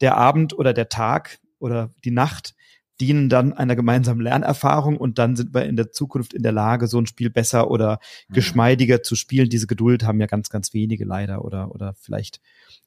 [0.00, 2.54] der Abend oder der Tag oder die Nacht
[3.00, 6.86] dienen dann einer gemeinsamen Lernerfahrung und dann sind wir in der Zukunft in der Lage,
[6.86, 8.34] so ein Spiel besser oder mhm.
[8.34, 9.48] geschmeidiger zu spielen.
[9.48, 12.40] Diese Geduld haben ja ganz, ganz wenige leider oder, oder vielleicht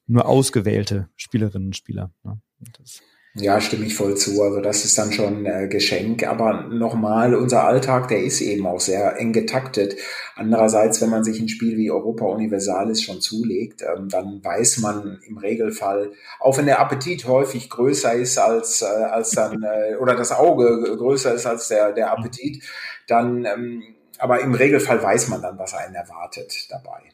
[0.06, 2.14] nur ausgewählte Spielerinnen und Spieler.
[2.24, 2.40] Ne?
[2.78, 3.02] Das
[3.36, 4.44] ja, stimme ich voll zu.
[4.44, 6.24] Also das ist dann schon äh, Geschenk.
[6.28, 9.96] Aber nochmal, unser Alltag, der ist eben auch sehr eng getaktet.
[10.36, 15.20] Andererseits, wenn man sich ein Spiel wie Europa Universalis schon zulegt, ähm, dann weiß man
[15.28, 20.16] im Regelfall, auch wenn der Appetit häufig größer ist als, äh, als dann, äh, oder
[20.16, 22.64] das Auge größer ist als der, der Appetit,
[23.08, 23.84] dann, ähm,
[24.20, 27.13] aber im Regelfall weiß man dann, was einen erwartet dabei.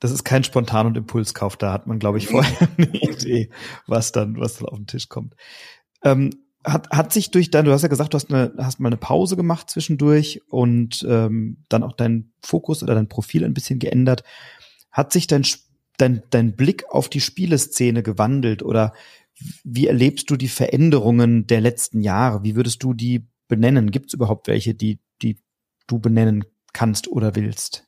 [0.00, 1.56] Das ist kein Spontan- und Impulskauf.
[1.56, 3.50] Da hat man, glaube ich, vorher eine Idee,
[3.86, 5.34] was dann, was dann auf den Tisch kommt.
[6.02, 6.30] Ähm,
[6.64, 8.96] hat, hat sich durch dein, du hast ja gesagt, du hast, eine, hast mal eine
[8.96, 14.24] Pause gemacht zwischendurch und ähm, dann auch dein Fokus oder dein Profil ein bisschen geändert.
[14.90, 15.46] Hat sich dein,
[15.96, 18.92] dein, dein Blick auf die Spieleszene gewandelt oder
[19.64, 22.42] wie erlebst du die Veränderungen der letzten Jahre?
[22.42, 23.90] Wie würdest du die benennen?
[23.90, 25.38] Gibt es überhaupt welche, die, die
[25.86, 27.86] du benennen kannst oder willst?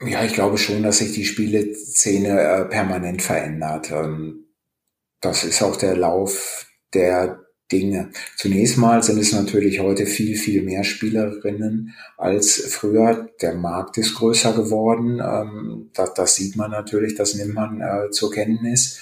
[0.00, 3.90] Ja, ich glaube schon, dass sich die Spieleszene äh, permanent verändert.
[3.90, 4.46] Ähm,
[5.20, 7.40] das ist auch der Lauf der
[7.72, 8.10] Dinge.
[8.36, 13.28] Zunächst mal sind es natürlich heute viel, viel mehr Spielerinnen als früher.
[13.42, 15.20] Der Markt ist größer geworden.
[15.20, 19.00] Ähm, das, das, sieht man natürlich, das nimmt man äh, zur Kenntnis.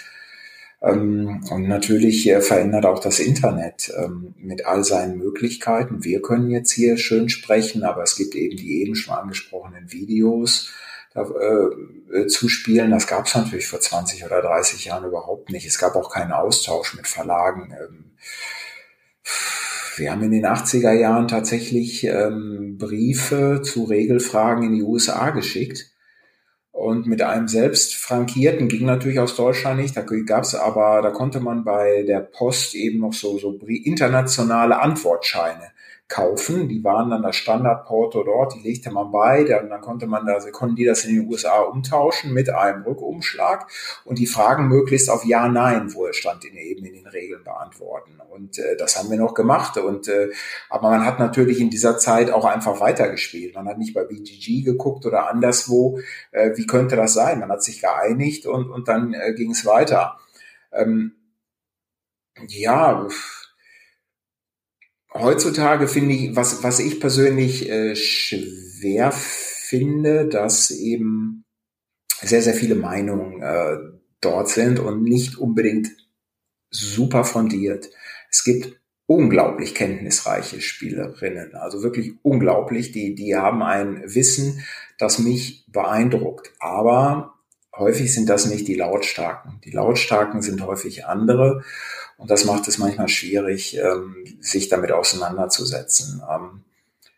[0.80, 6.04] Ähm, und natürlich äh, verändert auch das Internet ähm, mit all seinen Möglichkeiten.
[6.04, 10.70] Wir können jetzt hier schön sprechen, aber es gibt eben die eben schon angesprochenen Videos
[11.16, 12.90] äh, zu spielen.
[12.90, 15.66] Das gab es natürlich vor 20 oder 30 Jahren überhaupt nicht.
[15.66, 17.74] Es gab auch keinen Austausch mit Verlagen.
[17.78, 18.16] Ähm,
[19.96, 25.90] wir haben in den 80er Jahren tatsächlich ähm, Briefe zu Regelfragen in die USA geschickt.
[26.70, 29.96] Und mit einem selbst frankierten ging natürlich aus Deutschland nicht.
[29.96, 34.78] Da gab es aber, da konnte man bei der Post eben noch so, so internationale
[34.78, 35.70] Antwortscheine
[36.08, 36.68] kaufen.
[36.68, 40.38] Die waren dann das Standardporto dort, die legte man bei, dann, dann konnte man da,
[40.50, 43.68] konnten die das in den USA umtauschen mit einem Rückumschlag
[44.04, 48.20] und die Fragen möglichst auf Ja, Nein Wohlstand in, eben in den Regeln beantworten.
[48.30, 49.78] Und äh, das haben wir noch gemacht.
[49.78, 50.28] Und äh,
[50.68, 53.54] aber man hat natürlich in dieser Zeit auch einfach weitergespielt.
[53.54, 55.98] Man hat nicht bei BGG geguckt oder anderswo,
[56.30, 57.40] äh, wie könnte das sein?
[57.40, 60.18] Man hat sich geeinigt und, und dann äh, ging es weiter.
[60.70, 61.12] Ähm,
[62.48, 63.08] ja,
[65.20, 71.44] heutzutage finde ich, was, was ich persönlich äh, schwer finde, dass eben
[72.22, 73.76] sehr, sehr viele Meinungen äh,
[74.20, 75.88] dort sind und nicht unbedingt
[76.70, 77.90] super fundiert.
[78.30, 84.64] Es gibt unglaublich kenntnisreiche Spielerinnen, also wirklich unglaublich, die, die haben ein Wissen,
[84.98, 86.52] das mich beeindruckt.
[86.58, 87.34] Aber
[87.76, 89.60] häufig sind das nicht die Lautstarken.
[89.64, 91.62] Die Lautstarken sind häufig andere.
[92.16, 96.22] Und das macht es manchmal schwierig, ähm, sich damit auseinanderzusetzen.
[96.28, 96.64] Ähm,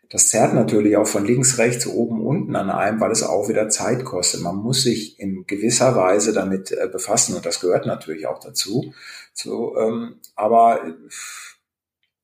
[0.09, 3.69] das zerrt natürlich auch von links, rechts, oben, unten an einem, weil es auch wieder
[3.69, 4.41] Zeit kostet.
[4.41, 8.93] Man muss sich in gewisser Weise damit äh, befassen und das gehört natürlich auch dazu.
[9.33, 10.95] So, ähm, aber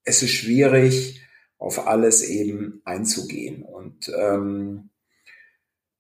[0.03, 1.21] es ist schwierig,
[1.57, 3.63] auf alles eben einzugehen.
[3.63, 4.89] Und ähm,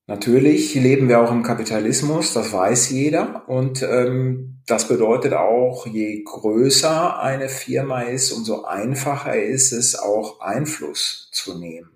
[0.07, 3.49] Natürlich leben wir auch im Kapitalismus, das weiß jeder.
[3.49, 10.41] Und ähm, das bedeutet auch, je größer eine Firma ist, umso einfacher ist es auch
[10.41, 11.89] Einfluss zu nehmen.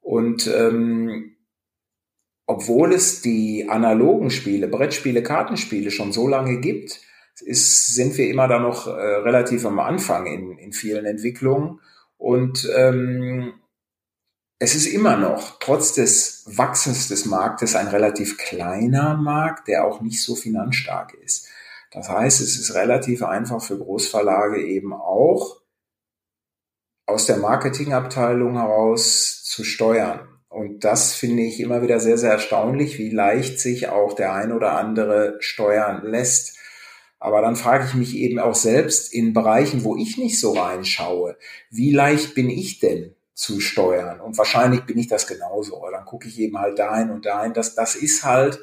[0.00, 1.36] Und ähm,
[2.46, 7.00] obwohl es die analogen Spiele, Brettspiele, Kartenspiele schon so lange gibt,
[7.40, 11.80] ist, sind wir immer da noch äh, relativ am Anfang in, in vielen Entwicklungen.
[12.18, 13.54] Und ähm,
[14.62, 20.00] es ist immer noch, trotz des Wachsens des Marktes, ein relativ kleiner Markt, der auch
[20.00, 21.48] nicht so finanzstark ist.
[21.90, 25.60] Das heißt, es ist relativ einfach für Großverlage eben auch
[27.06, 30.28] aus der Marketingabteilung heraus zu steuern.
[30.48, 34.52] Und das finde ich immer wieder sehr, sehr erstaunlich, wie leicht sich auch der ein
[34.52, 36.56] oder andere steuern lässt.
[37.18, 41.36] Aber dann frage ich mich eben auch selbst in Bereichen, wo ich nicht so reinschaue,
[41.68, 44.20] wie leicht bin ich denn zu steuern.
[44.20, 45.82] Und wahrscheinlich bin ich das genauso.
[45.90, 47.54] Dann gucke ich eben halt dahin und dahin.
[47.54, 48.60] Das, das ist halt,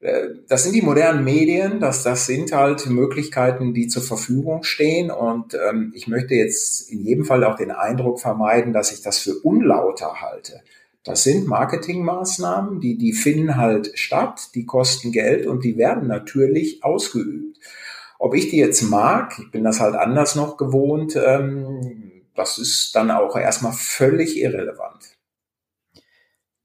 [0.00, 5.10] äh, das sind die modernen Medien, das, das sind halt Möglichkeiten, die zur Verfügung stehen.
[5.10, 9.18] Und ähm, ich möchte jetzt in jedem Fall auch den Eindruck vermeiden, dass ich das
[9.18, 10.62] für unlauter halte.
[11.02, 16.84] Das sind Marketingmaßnahmen, die, die finden halt statt, die kosten Geld und die werden natürlich
[16.84, 17.58] ausgeübt.
[18.18, 22.09] Ob ich die jetzt mag, ich bin das halt anders noch gewohnt, ähm,
[22.40, 25.16] das ist dann auch erstmal völlig irrelevant.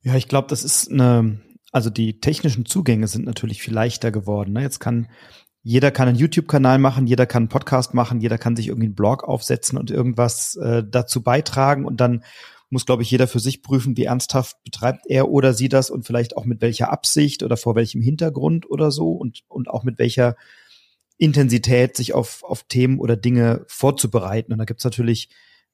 [0.01, 4.53] Ja, ich glaube, das ist eine, also die technischen Zugänge sind natürlich viel leichter geworden.
[4.53, 4.61] Ne?
[4.61, 5.09] Jetzt kann
[5.67, 8.95] jeder kann einen YouTube-Kanal machen, jeder kann einen Podcast machen, jeder kann sich irgendwie einen
[8.95, 12.23] Blog aufsetzen und irgendwas äh, dazu beitragen und dann
[12.69, 16.05] muss, glaube ich, jeder für sich prüfen, wie ernsthaft betreibt er oder sie das und
[16.05, 19.97] vielleicht auch mit welcher Absicht oder vor welchem Hintergrund oder so und, und auch mit
[19.97, 20.35] welcher
[21.17, 24.51] Intensität sich auf, auf Themen oder Dinge vorzubereiten.
[24.51, 25.29] Und da gibt's natürlich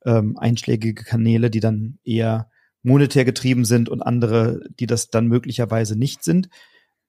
[0.05, 2.49] ähm, einschlägige Kanäle, die dann eher
[2.83, 6.49] monetär getrieben sind und andere, die das dann möglicherweise nicht sind.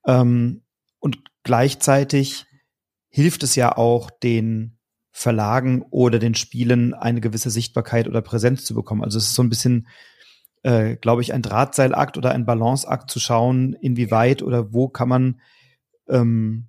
[0.07, 0.62] Ähm,
[0.99, 2.47] und gleichzeitig
[3.09, 4.78] hilft es ja auch den
[5.11, 9.05] Verlagen oder den Spielen eine gewisse Sichtbarkeit oder Präsenz zu bekommen.
[9.05, 9.86] Also es ist so ein bisschen,
[10.62, 15.40] äh, glaube ich, ein Drahtseilakt oder ein Balanceakt zu schauen, inwieweit oder wo kann man
[16.09, 16.68] ähm,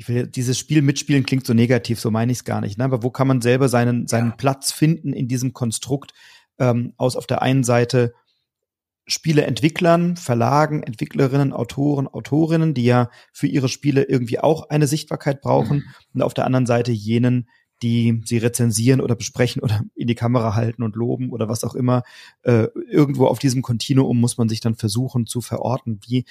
[0.00, 2.78] ich will dieses Spiel mitspielen klingt so negativ, so meine ich es gar nicht.
[2.78, 2.84] Ne?
[2.84, 4.36] Aber wo kann man selber seinen, seinen ja.
[4.36, 6.14] Platz finden in diesem Konstrukt
[6.58, 8.14] ähm, aus auf der einen Seite
[9.06, 15.76] Spieleentwicklern, Verlagen, Entwicklerinnen, Autoren, Autorinnen, die ja für ihre Spiele irgendwie auch eine Sichtbarkeit brauchen.
[15.78, 15.84] Mhm.
[16.14, 17.50] Und auf der anderen Seite jenen,
[17.82, 21.74] die sie rezensieren oder besprechen oder in die Kamera halten und loben oder was auch
[21.74, 22.04] immer.
[22.40, 26.00] Äh, irgendwo auf diesem Kontinuum muss man sich dann versuchen zu verorten.
[26.08, 26.24] Wie,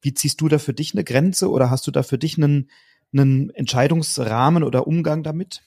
[0.00, 2.70] wie ziehst du da für dich eine Grenze oder hast du da für dich einen,
[3.12, 5.62] einen Entscheidungsrahmen oder Umgang damit?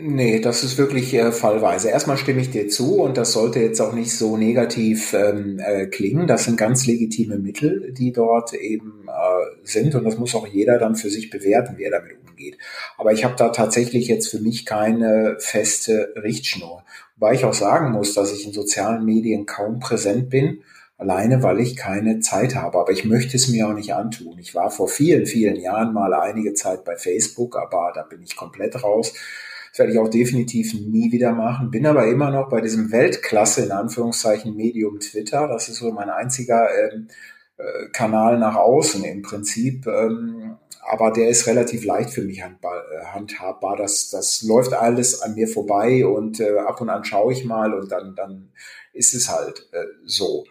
[0.00, 1.88] Nee, das ist wirklich äh, fallweise.
[1.88, 5.86] Erstmal stimme ich dir zu und das sollte jetzt auch nicht so negativ ähm, äh,
[5.86, 6.28] klingen.
[6.28, 10.78] Das sind ganz legitime Mittel, die dort eben äh, sind und das muss auch jeder
[10.78, 12.58] dann für sich bewerten, wie er damit umgeht.
[12.96, 16.84] Aber ich habe da tatsächlich jetzt für mich keine feste Richtschnur.
[17.16, 20.62] Wobei ich auch sagen muss, dass ich in sozialen Medien kaum präsent bin
[20.98, 22.78] alleine weil ich keine Zeit habe.
[22.78, 24.38] Aber ich möchte es mir auch nicht antun.
[24.38, 28.36] Ich war vor vielen, vielen Jahren mal einige Zeit bei Facebook, aber da bin ich
[28.36, 29.14] komplett raus.
[29.70, 31.70] Das werde ich auch definitiv nie wieder machen.
[31.70, 35.46] Bin aber immer noch bei diesem Weltklasse, in Anführungszeichen, Medium Twitter.
[35.46, 37.08] Das ist so mein einziger ähm,
[37.58, 39.86] äh, Kanal nach außen im Prinzip.
[39.86, 43.76] Ähm, aber der ist relativ leicht für mich äh, handhabbar.
[43.76, 47.74] Das, das läuft alles an mir vorbei und äh, ab und an schaue ich mal
[47.74, 48.50] und dann, dann
[48.94, 50.44] ist es halt äh, so.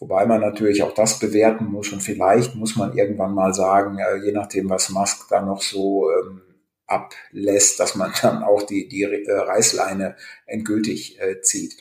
[0.00, 4.32] Wobei man natürlich auch das bewerten muss und vielleicht muss man irgendwann mal sagen, je
[4.32, 6.42] nachdem, was Musk da noch so ähm,
[6.86, 11.76] ablässt, dass man dann auch die, die äh, Reißleine endgültig äh, zieht.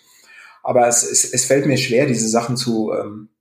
[0.63, 3.36] Aber es, es, es fällt mir schwer, diese Sachen zu ähm, äh,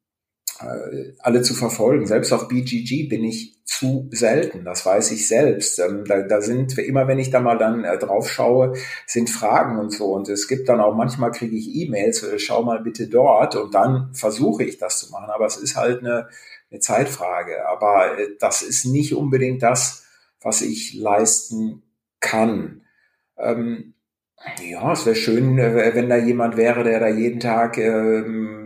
[1.19, 2.07] alle zu verfolgen.
[2.07, 5.79] Selbst auf BGG bin ich zu selten, das weiß ich selbst.
[5.81, 8.75] Ähm, da, da sind, immer wenn ich da mal dann äh, drauf schaue,
[9.07, 10.15] sind Fragen und so.
[10.15, 13.75] Und es gibt dann auch manchmal kriege ich E-Mails, äh, schau mal bitte dort und
[13.75, 15.31] dann versuche ich das zu machen.
[15.31, 16.29] Aber es ist halt eine,
[16.71, 17.69] eine Zeitfrage.
[17.69, 20.07] Aber äh, das ist nicht unbedingt das,
[20.41, 21.83] was ich leisten
[22.21, 22.83] kann.
[23.37, 23.95] Ähm,
[24.63, 28.66] ja, es wäre schön, äh, wenn da jemand wäre, der da jeden Tag ähm,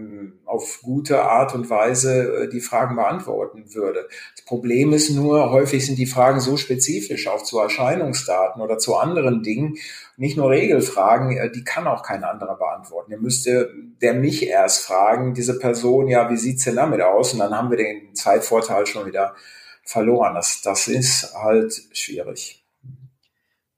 [0.50, 4.08] auf gute Art und Weise äh, die Fragen beantworten würde.
[4.34, 8.96] Das Problem ist nur, häufig sind die Fragen so spezifisch, auch zu Erscheinungsdaten oder zu
[8.96, 9.76] anderen Dingen,
[10.16, 13.12] nicht nur Regelfragen, äh, die kann auch kein anderer beantworten.
[13.12, 13.70] Ihr müsste
[14.02, 17.32] der mich erst fragen, diese Person, ja, wie sieht's denn damit aus?
[17.32, 19.34] Und dann haben wir den Zeitvorteil schon wieder
[19.84, 20.34] verloren.
[20.34, 22.64] Das, das ist halt schwierig.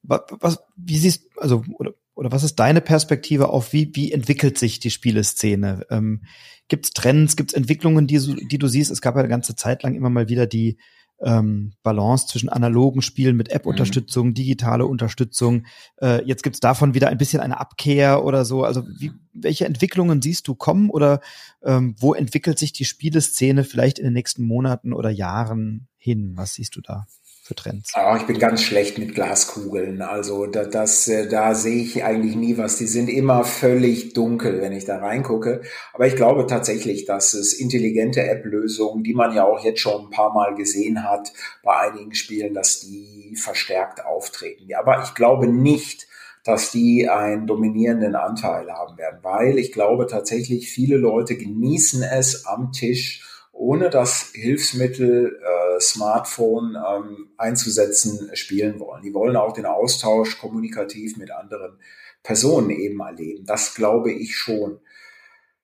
[0.02, 4.58] Was, was, wie siehst, also, oder oder was ist deine Perspektive auf, wie, wie entwickelt
[4.58, 5.86] sich die Spieleszene?
[5.90, 6.22] Ähm,
[6.68, 8.90] gibt es Trends, gibt es Entwicklungen, die, die du siehst?
[8.90, 10.78] Es gab ja eine ganze Zeit lang immer mal wieder die
[11.22, 14.34] ähm, Balance zwischen analogen Spielen mit App-Unterstützung, mhm.
[14.34, 15.66] digitale Unterstützung.
[16.00, 18.64] Äh, jetzt gibt's davon wieder ein bisschen eine Abkehr oder so.
[18.64, 21.20] Also wie, welche Entwicklungen siehst du kommen oder
[21.62, 26.32] ähm, wo entwickelt sich die Spieleszene vielleicht in den nächsten Monaten oder Jahren hin?
[26.36, 27.06] Was siehst du da?
[27.52, 27.92] Für Trends?
[27.96, 30.02] Oh, ich bin ganz schlecht mit Glaskugeln.
[30.02, 32.76] Also da, das, äh, da sehe ich eigentlich nie was.
[32.78, 35.62] Die sind immer völlig dunkel, wenn ich da reingucke.
[35.92, 40.10] Aber ich glaube tatsächlich, dass es intelligente App-Lösungen, die man ja auch jetzt schon ein
[40.10, 41.32] paar Mal gesehen hat
[41.62, 44.68] bei einigen Spielen, dass die verstärkt auftreten.
[44.74, 46.06] Aber ich glaube nicht,
[46.44, 52.46] dass die einen dominierenden Anteil haben werden, weil ich glaube tatsächlich, viele Leute genießen es
[52.46, 59.02] am Tisch ohne das Hilfsmittel äh, Smartphone ähm, einzusetzen, spielen wollen.
[59.02, 61.78] Die wollen auch den Austausch kommunikativ mit anderen
[62.22, 63.44] Personen eben erleben.
[63.46, 64.80] Das glaube ich schon.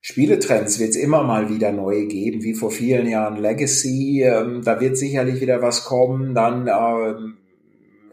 [0.00, 4.22] Spieletrends wird es immer mal wieder neue geben, wie vor vielen Jahren Legacy.
[4.22, 6.34] Ähm, da wird sicherlich wieder was kommen.
[6.34, 7.38] Dann ähm,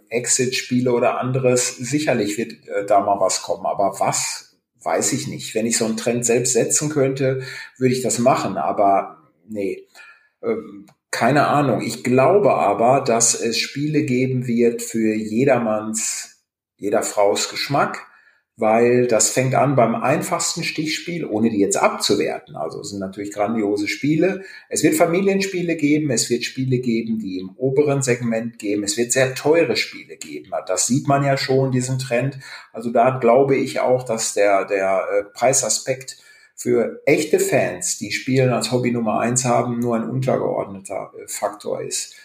[0.10, 1.78] Exit-Spiele oder anderes.
[1.78, 3.66] Sicherlich wird äh, da mal was kommen.
[3.66, 5.54] Aber was, weiß ich nicht.
[5.54, 7.42] Wenn ich so einen Trend selbst setzen könnte,
[7.78, 8.58] würde ich das machen.
[8.58, 9.88] Aber nee,
[10.44, 11.82] ähm, keine Ahnung.
[11.82, 16.44] Ich glaube aber, dass es Spiele geben wird für jedermanns,
[16.78, 18.06] jeder Fraus Geschmack,
[18.58, 22.56] weil das fängt an beim einfachsten Stichspiel, ohne die jetzt abzuwerten.
[22.56, 24.44] Also es sind natürlich grandiose Spiele.
[24.70, 29.12] Es wird Familienspiele geben, es wird Spiele geben, die im oberen Segment geben, es wird
[29.12, 30.52] sehr teure Spiele geben.
[30.68, 32.40] Das sieht man ja schon, diesen Trend.
[32.72, 36.18] Also da glaube ich auch, dass der, der äh, Preisaspekt
[36.56, 41.82] für echte Fans, die Spielen als Hobby Nummer eins haben, nur ein untergeordneter äh, Faktor
[41.82, 42.16] ist.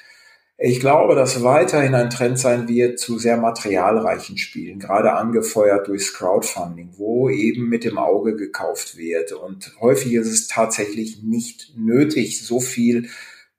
[0.63, 6.13] Ich glaube, dass weiterhin ein Trend sein wird zu sehr materialreichen Spielen, gerade angefeuert durchs
[6.13, 9.33] Crowdfunding, wo eben mit dem Auge gekauft wird.
[9.33, 13.09] Und häufig ist es tatsächlich nicht nötig, so viel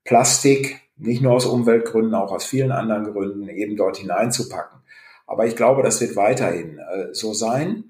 [0.04, 4.82] Plastik, nicht nur aus Umweltgründen, auch aus vielen anderen Gründen, eben dort hineinzupacken.
[5.26, 7.86] Aber ich glaube, das wird weiterhin äh, so sein.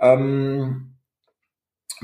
[0.00, 0.91] Ähm,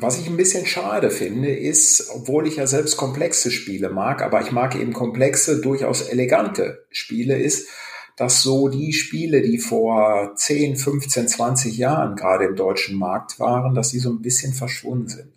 [0.01, 4.41] was ich ein bisschen schade finde, ist, obwohl ich ja selbst komplexe Spiele mag, aber
[4.41, 7.69] ich mag eben komplexe, durchaus elegante Spiele, ist,
[8.17, 13.75] dass so die Spiele, die vor 10, 15, 20 Jahren gerade im deutschen Markt waren,
[13.75, 15.33] dass die so ein bisschen verschwunden sind.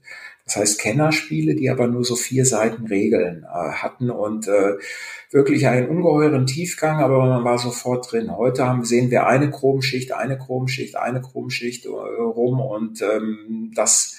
[0.46, 4.78] Das heißt Kennerspiele, die aber nur so vier Seiten Regeln äh, hatten und äh,
[5.32, 8.36] wirklich einen ungeheuren Tiefgang, aber man war sofort drin.
[8.36, 14.18] Heute haben, sehen wir eine Chromschicht, eine Chromschicht, eine Chromschicht äh, rum und ähm, das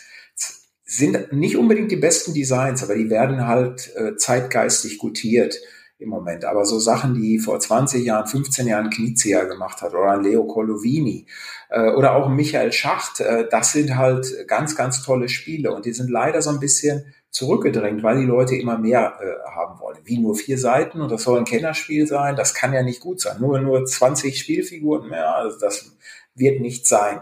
[0.97, 5.57] sind nicht unbedingt die besten Designs, aber die werden halt äh, zeitgeistig gutiert
[5.99, 6.45] im Moment.
[6.45, 10.45] Aber so Sachen, die vor 20 Jahren, 15 Jahren Knizia gemacht hat oder ein Leo
[10.45, 11.27] Colovini
[11.71, 15.95] äh, oder auch Michael Schacht, äh, das sind halt ganz, ganz tolle Spiele und die
[15.95, 19.99] sind leider so ein bisschen zurückgedrängt, weil die Leute immer mehr äh, haben wollen.
[20.05, 23.21] Wie nur vier Seiten und das soll ein Kennerspiel sein, das kann ja nicht gut
[23.21, 23.41] sein.
[23.41, 25.97] Nur, nur 20 Spielfiguren mehr, also das
[26.35, 27.21] wird nicht sein.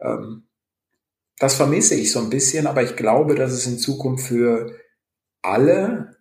[0.00, 0.47] Ähm,
[1.38, 4.74] das vermisse ich so ein bisschen, aber ich glaube, dass es in Zukunft für
[5.42, 6.16] alle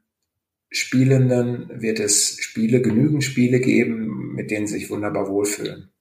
[0.70, 5.92] Spielenden wird es Spiele, genügend Spiele geben, mit denen sie sich wunderbar wohlfühlen.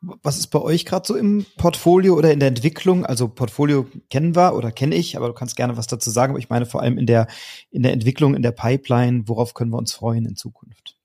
[0.00, 3.04] Was ist bei euch gerade so im Portfolio oder in der Entwicklung?
[3.04, 6.30] Also Portfolio kennen wir oder kenne ich, aber du kannst gerne was dazu sagen.
[6.30, 7.26] Aber ich meine vor allem in der,
[7.70, 10.96] in der Entwicklung, in der Pipeline, worauf können wir uns freuen in Zukunft?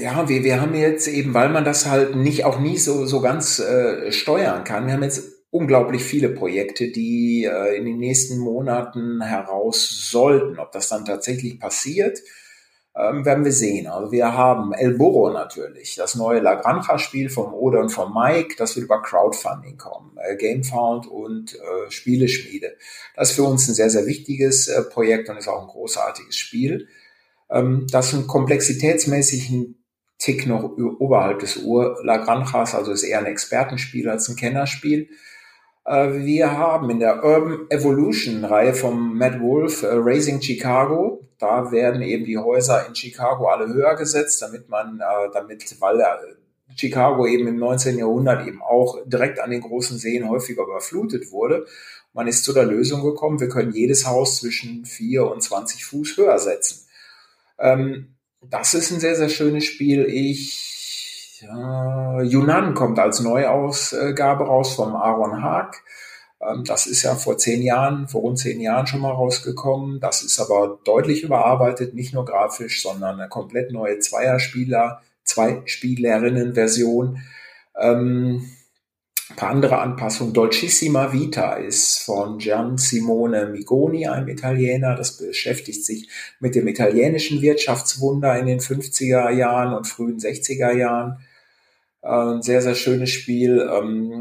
[0.00, 3.20] Ja, wir, wir haben jetzt eben, weil man das halt nicht auch nie so, so
[3.20, 8.38] ganz äh, steuern kann, wir haben jetzt unglaublich viele Projekte, die äh, in den nächsten
[8.38, 10.58] Monaten heraus sollten.
[10.58, 12.20] Ob das dann tatsächlich passiert,
[12.96, 13.86] ähm, werden wir sehen.
[13.86, 18.54] Also wir haben El Burro natürlich, das neue La Granja-Spiel vom Ode und vom Mike,
[18.56, 22.76] das wird über Crowdfunding kommen, äh, Gamefound und äh, Spieleschmiede.
[23.14, 26.36] Das ist für uns ein sehr, sehr wichtiges äh, Projekt und ist auch ein großartiges
[26.36, 26.88] Spiel.
[27.50, 29.82] Ähm, das einen komplexitätsmäßigen
[30.18, 30.62] Tick noch
[30.98, 35.10] oberhalb des Ur La Granjas, also ist eher ein Expertenspiel als ein Kennerspiel.
[35.86, 41.22] Äh, wir haben in der Urban Evolution Reihe vom Matt Wolf äh, Raising Chicago.
[41.38, 46.04] Da werden eben die Häuser in Chicago alle höher gesetzt, damit man, äh, damit, weil
[46.76, 47.98] Chicago eben im 19.
[47.98, 51.66] Jahrhundert eben auch direkt an den großen Seen häufiger überflutet wurde.
[52.12, 56.16] Man ist zu der Lösung gekommen, wir können jedes Haus zwischen 4 und 20 Fuß
[56.16, 56.86] höher setzen.
[57.58, 60.04] Ähm, das ist ein sehr, sehr schönes Spiel.
[60.06, 60.75] Ich
[61.40, 65.82] ja, Yunnan kommt als Neuausgabe raus vom Aaron Haag.
[66.40, 70.00] Ähm, das ist ja vor zehn Jahren, vor rund zehn Jahren schon mal rausgekommen.
[70.00, 77.22] Das ist aber deutlich überarbeitet, nicht nur grafisch, sondern eine komplett neue Zweierspieler, Zwei-Spielerinnen-Version.
[77.78, 78.50] Ähm,
[79.28, 80.32] ein paar andere Anpassungen.
[80.32, 84.94] Dolcissima Vita ist von Gian Simone Migoni, einem Italiener.
[84.94, 86.08] Das beschäftigt sich
[86.38, 91.18] mit dem italienischen Wirtschaftswunder in den 50er Jahren und frühen 60er Jahren.
[92.06, 93.68] Äh, ein sehr, sehr schönes Spiel.
[93.72, 94.12] Ähm,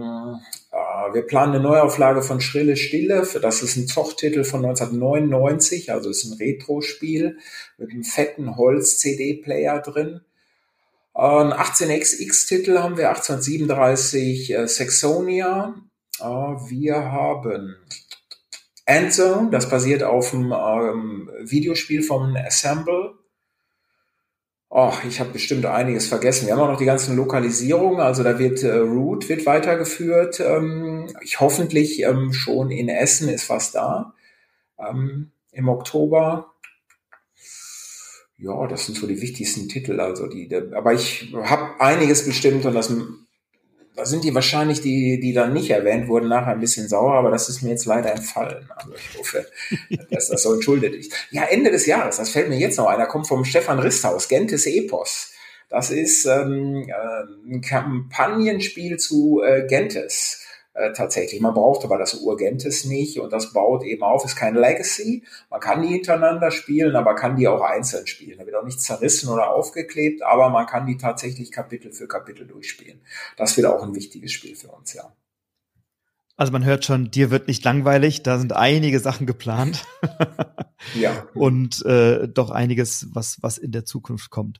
[0.71, 3.27] äh, wir planen eine Neuauflage von Schrille Stille.
[3.41, 7.37] Das ist ein Zochtitel von 1999, also ist ein Retro-Spiel
[7.77, 10.21] mit einem fetten Holz-CD-Player drin.
[11.13, 15.75] Ein 18XX-Titel haben wir 1837 äh, Saxonia.
[16.19, 17.75] Äh, wir haben
[18.87, 23.13] Endzone, das basiert auf dem ähm, Videospiel vom Assemble.
[24.77, 26.47] Oh, ich habe bestimmt einiges vergessen.
[26.47, 30.41] Wir haben auch noch die ganzen Lokalisierungen, also da wird äh, Root wird weitergeführt.
[30.41, 34.13] Ähm, ich hoffentlich ähm, schon in Essen ist was da.
[34.77, 36.55] Ähm, Im Oktober
[38.37, 39.99] ja, das sind so die wichtigsten Titel.
[39.99, 42.95] Also die, aber ich habe einiges bestimmt und das, da
[44.05, 47.49] sind die wahrscheinlich die, die dann nicht erwähnt wurden, nachher ein bisschen sauer, aber das
[47.49, 48.69] ist mir jetzt leider entfallen.
[48.75, 49.45] Also ich hoffe,
[50.11, 51.13] dass das so entschuldigt ist.
[51.31, 54.65] Ja, Ende des Jahres, das fällt mir jetzt noch einer, kommt vom Stefan Risthaus, Gentes
[54.65, 55.31] Epos.
[55.69, 60.44] Das ist ähm, äh, ein Kampagnenspiel zu äh, Gentes
[60.75, 61.41] äh, tatsächlich.
[61.41, 65.23] Man braucht aber das Urgentes nicht und das baut eben auf, ist kein Legacy.
[65.49, 68.37] Man kann die hintereinander spielen, aber kann die auch einzeln spielen.
[68.37, 72.45] Da wird auch nicht zerrissen oder aufgeklebt, aber man kann die tatsächlich Kapitel für Kapitel
[72.45, 73.01] durchspielen.
[73.37, 75.15] Das wird auch ein wichtiges Spiel für uns, ja.
[76.37, 79.85] Also man hört schon, dir wird nicht langweilig, da sind einige Sachen geplant.
[80.93, 81.25] ja.
[81.33, 84.59] Und äh, doch einiges, was, was in der Zukunft kommt.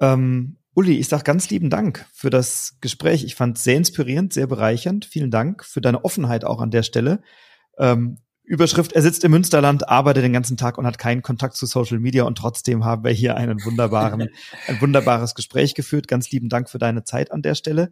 [0.00, 3.24] Ähm, Uli, ich sag ganz lieben Dank für das Gespräch.
[3.24, 5.06] Ich fand es sehr inspirierend, sehr bereichernd.
[5.06, 7.22] Vielen Dank für deine Offenheit auch an der Stelle.
[7.78, 11.64] Ähm, Überschrift, er sitzt im Münsterland, arbeitet den ganzen Tag und hat keinen Kontakt zu
[11.64, 14.28] Social Media und trotzdem haben wir hier einen wunderbaren,
[14.66, 16.08] ein wunderbares Gespräch geführt.
[16.08, 17.90] Ganz lieben Dank für deine Zeit an der Stelle.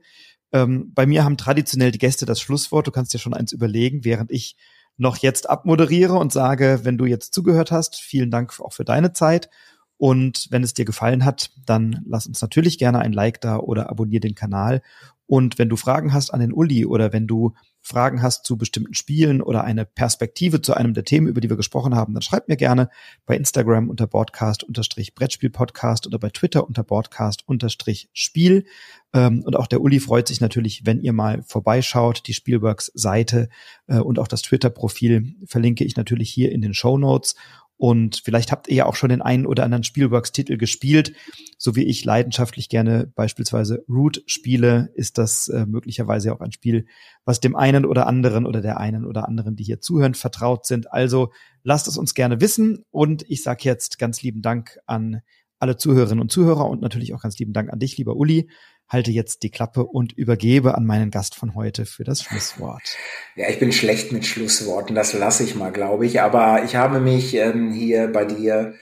[0.53, 2.87] Ähm, bei mir haben traditionell die Gäste das Schlusswort.
[2.87, 4.57] Du kannst dir schon eins überlegen, während ich
[4.99, 9.15] noch jetzt abmoderiere und sage, wenn du jetzt zugehört hast, vielen Dank auch für deine
[9.15, 9.49] Zeit
[9.97, 13.91] und wenn es dir gefallen hat, dann lass uns natürlich gerne ein Like da oder
[13.91, 14.83] abonniere den Kanal.
[15.27, 18.95] Und wenn du Fragen hast an den Uli oder wenn du Fragen hast zu bestimmten
[18.95, 22.49] Spielen oder eine Perspektive zu einem der Themen, über die wir gesprochen haben, dann schreib
[22.49, 22.89] mir gerne
[23.27, 28.65] bei Instagram unter Broadcast-Brettspiel-Podcast oder bei Twitter unter Broadcast-Spiel.
[29.13, 32.27] Ähm, und auch der Uli freut sich natürlich, wenn ihr mal vorbeischaut.
[32.27, 33.51] Die Spielworks-Seite
[33.87, 37.35] äh, und auch das Twitter-Profil verlinke ich natürlich hier in den Show Notes.
[37.77, 41.13] Und vielleicht habt ihr ja auch schon den einen oder anderen Spielworks-Titel gespielt.
[41.59, 46.87] So wie ich leidenschaftlich gerne beispielsweise Root spiele, ist das äh, möglicherweise auch ein Spiel,
[47.25, 50.93] was dem einen oder anderen oder der einen oder anderen, die hier zuhören, vertraut sind.
[50.93, 52.85] Also lasst es uns gerne wissen.
[52.91, 55.23] Und ich sage jetzt ganz lieben Dank an
[55.59, 58.51] alle Zuhörerinnen und Zuhörer und natürlich auch ganz lieben Dank an dich, lieber Uli,
[58.89, 62.97] halte jetzt die Klappe und übergebe an meinen Gast von heute für das Schlusswort.
[63.37, 66.21] Ja, ich bin schlecht mit Schlussworten, das lasse ich mal, glaube ich.
[66.21, 68.75] Aber ich habe mich ähm, hier bei dir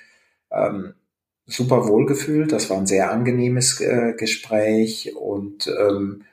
[0.51, 0.95] ähm,
[1.47, 2.53] super wohl gefühlt.
[2.53, 6.25] Das war ein sehr angenehmes äh, Gespräch und ähm,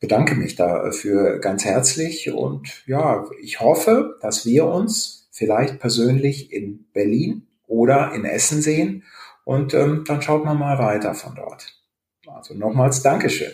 [0.00, 2.32] bedanke mich dafür ganz herzlich.
[2.32, 9.04] Und ja, ich hoffe, dass wir uns vielleicht persönlich in Berlin oder in Essen sehen.
[9.44, 11.77] Und ähm, dann schaut man mal weiter von dort.
[12.38, 13.52] Also nochmals Dankeschön.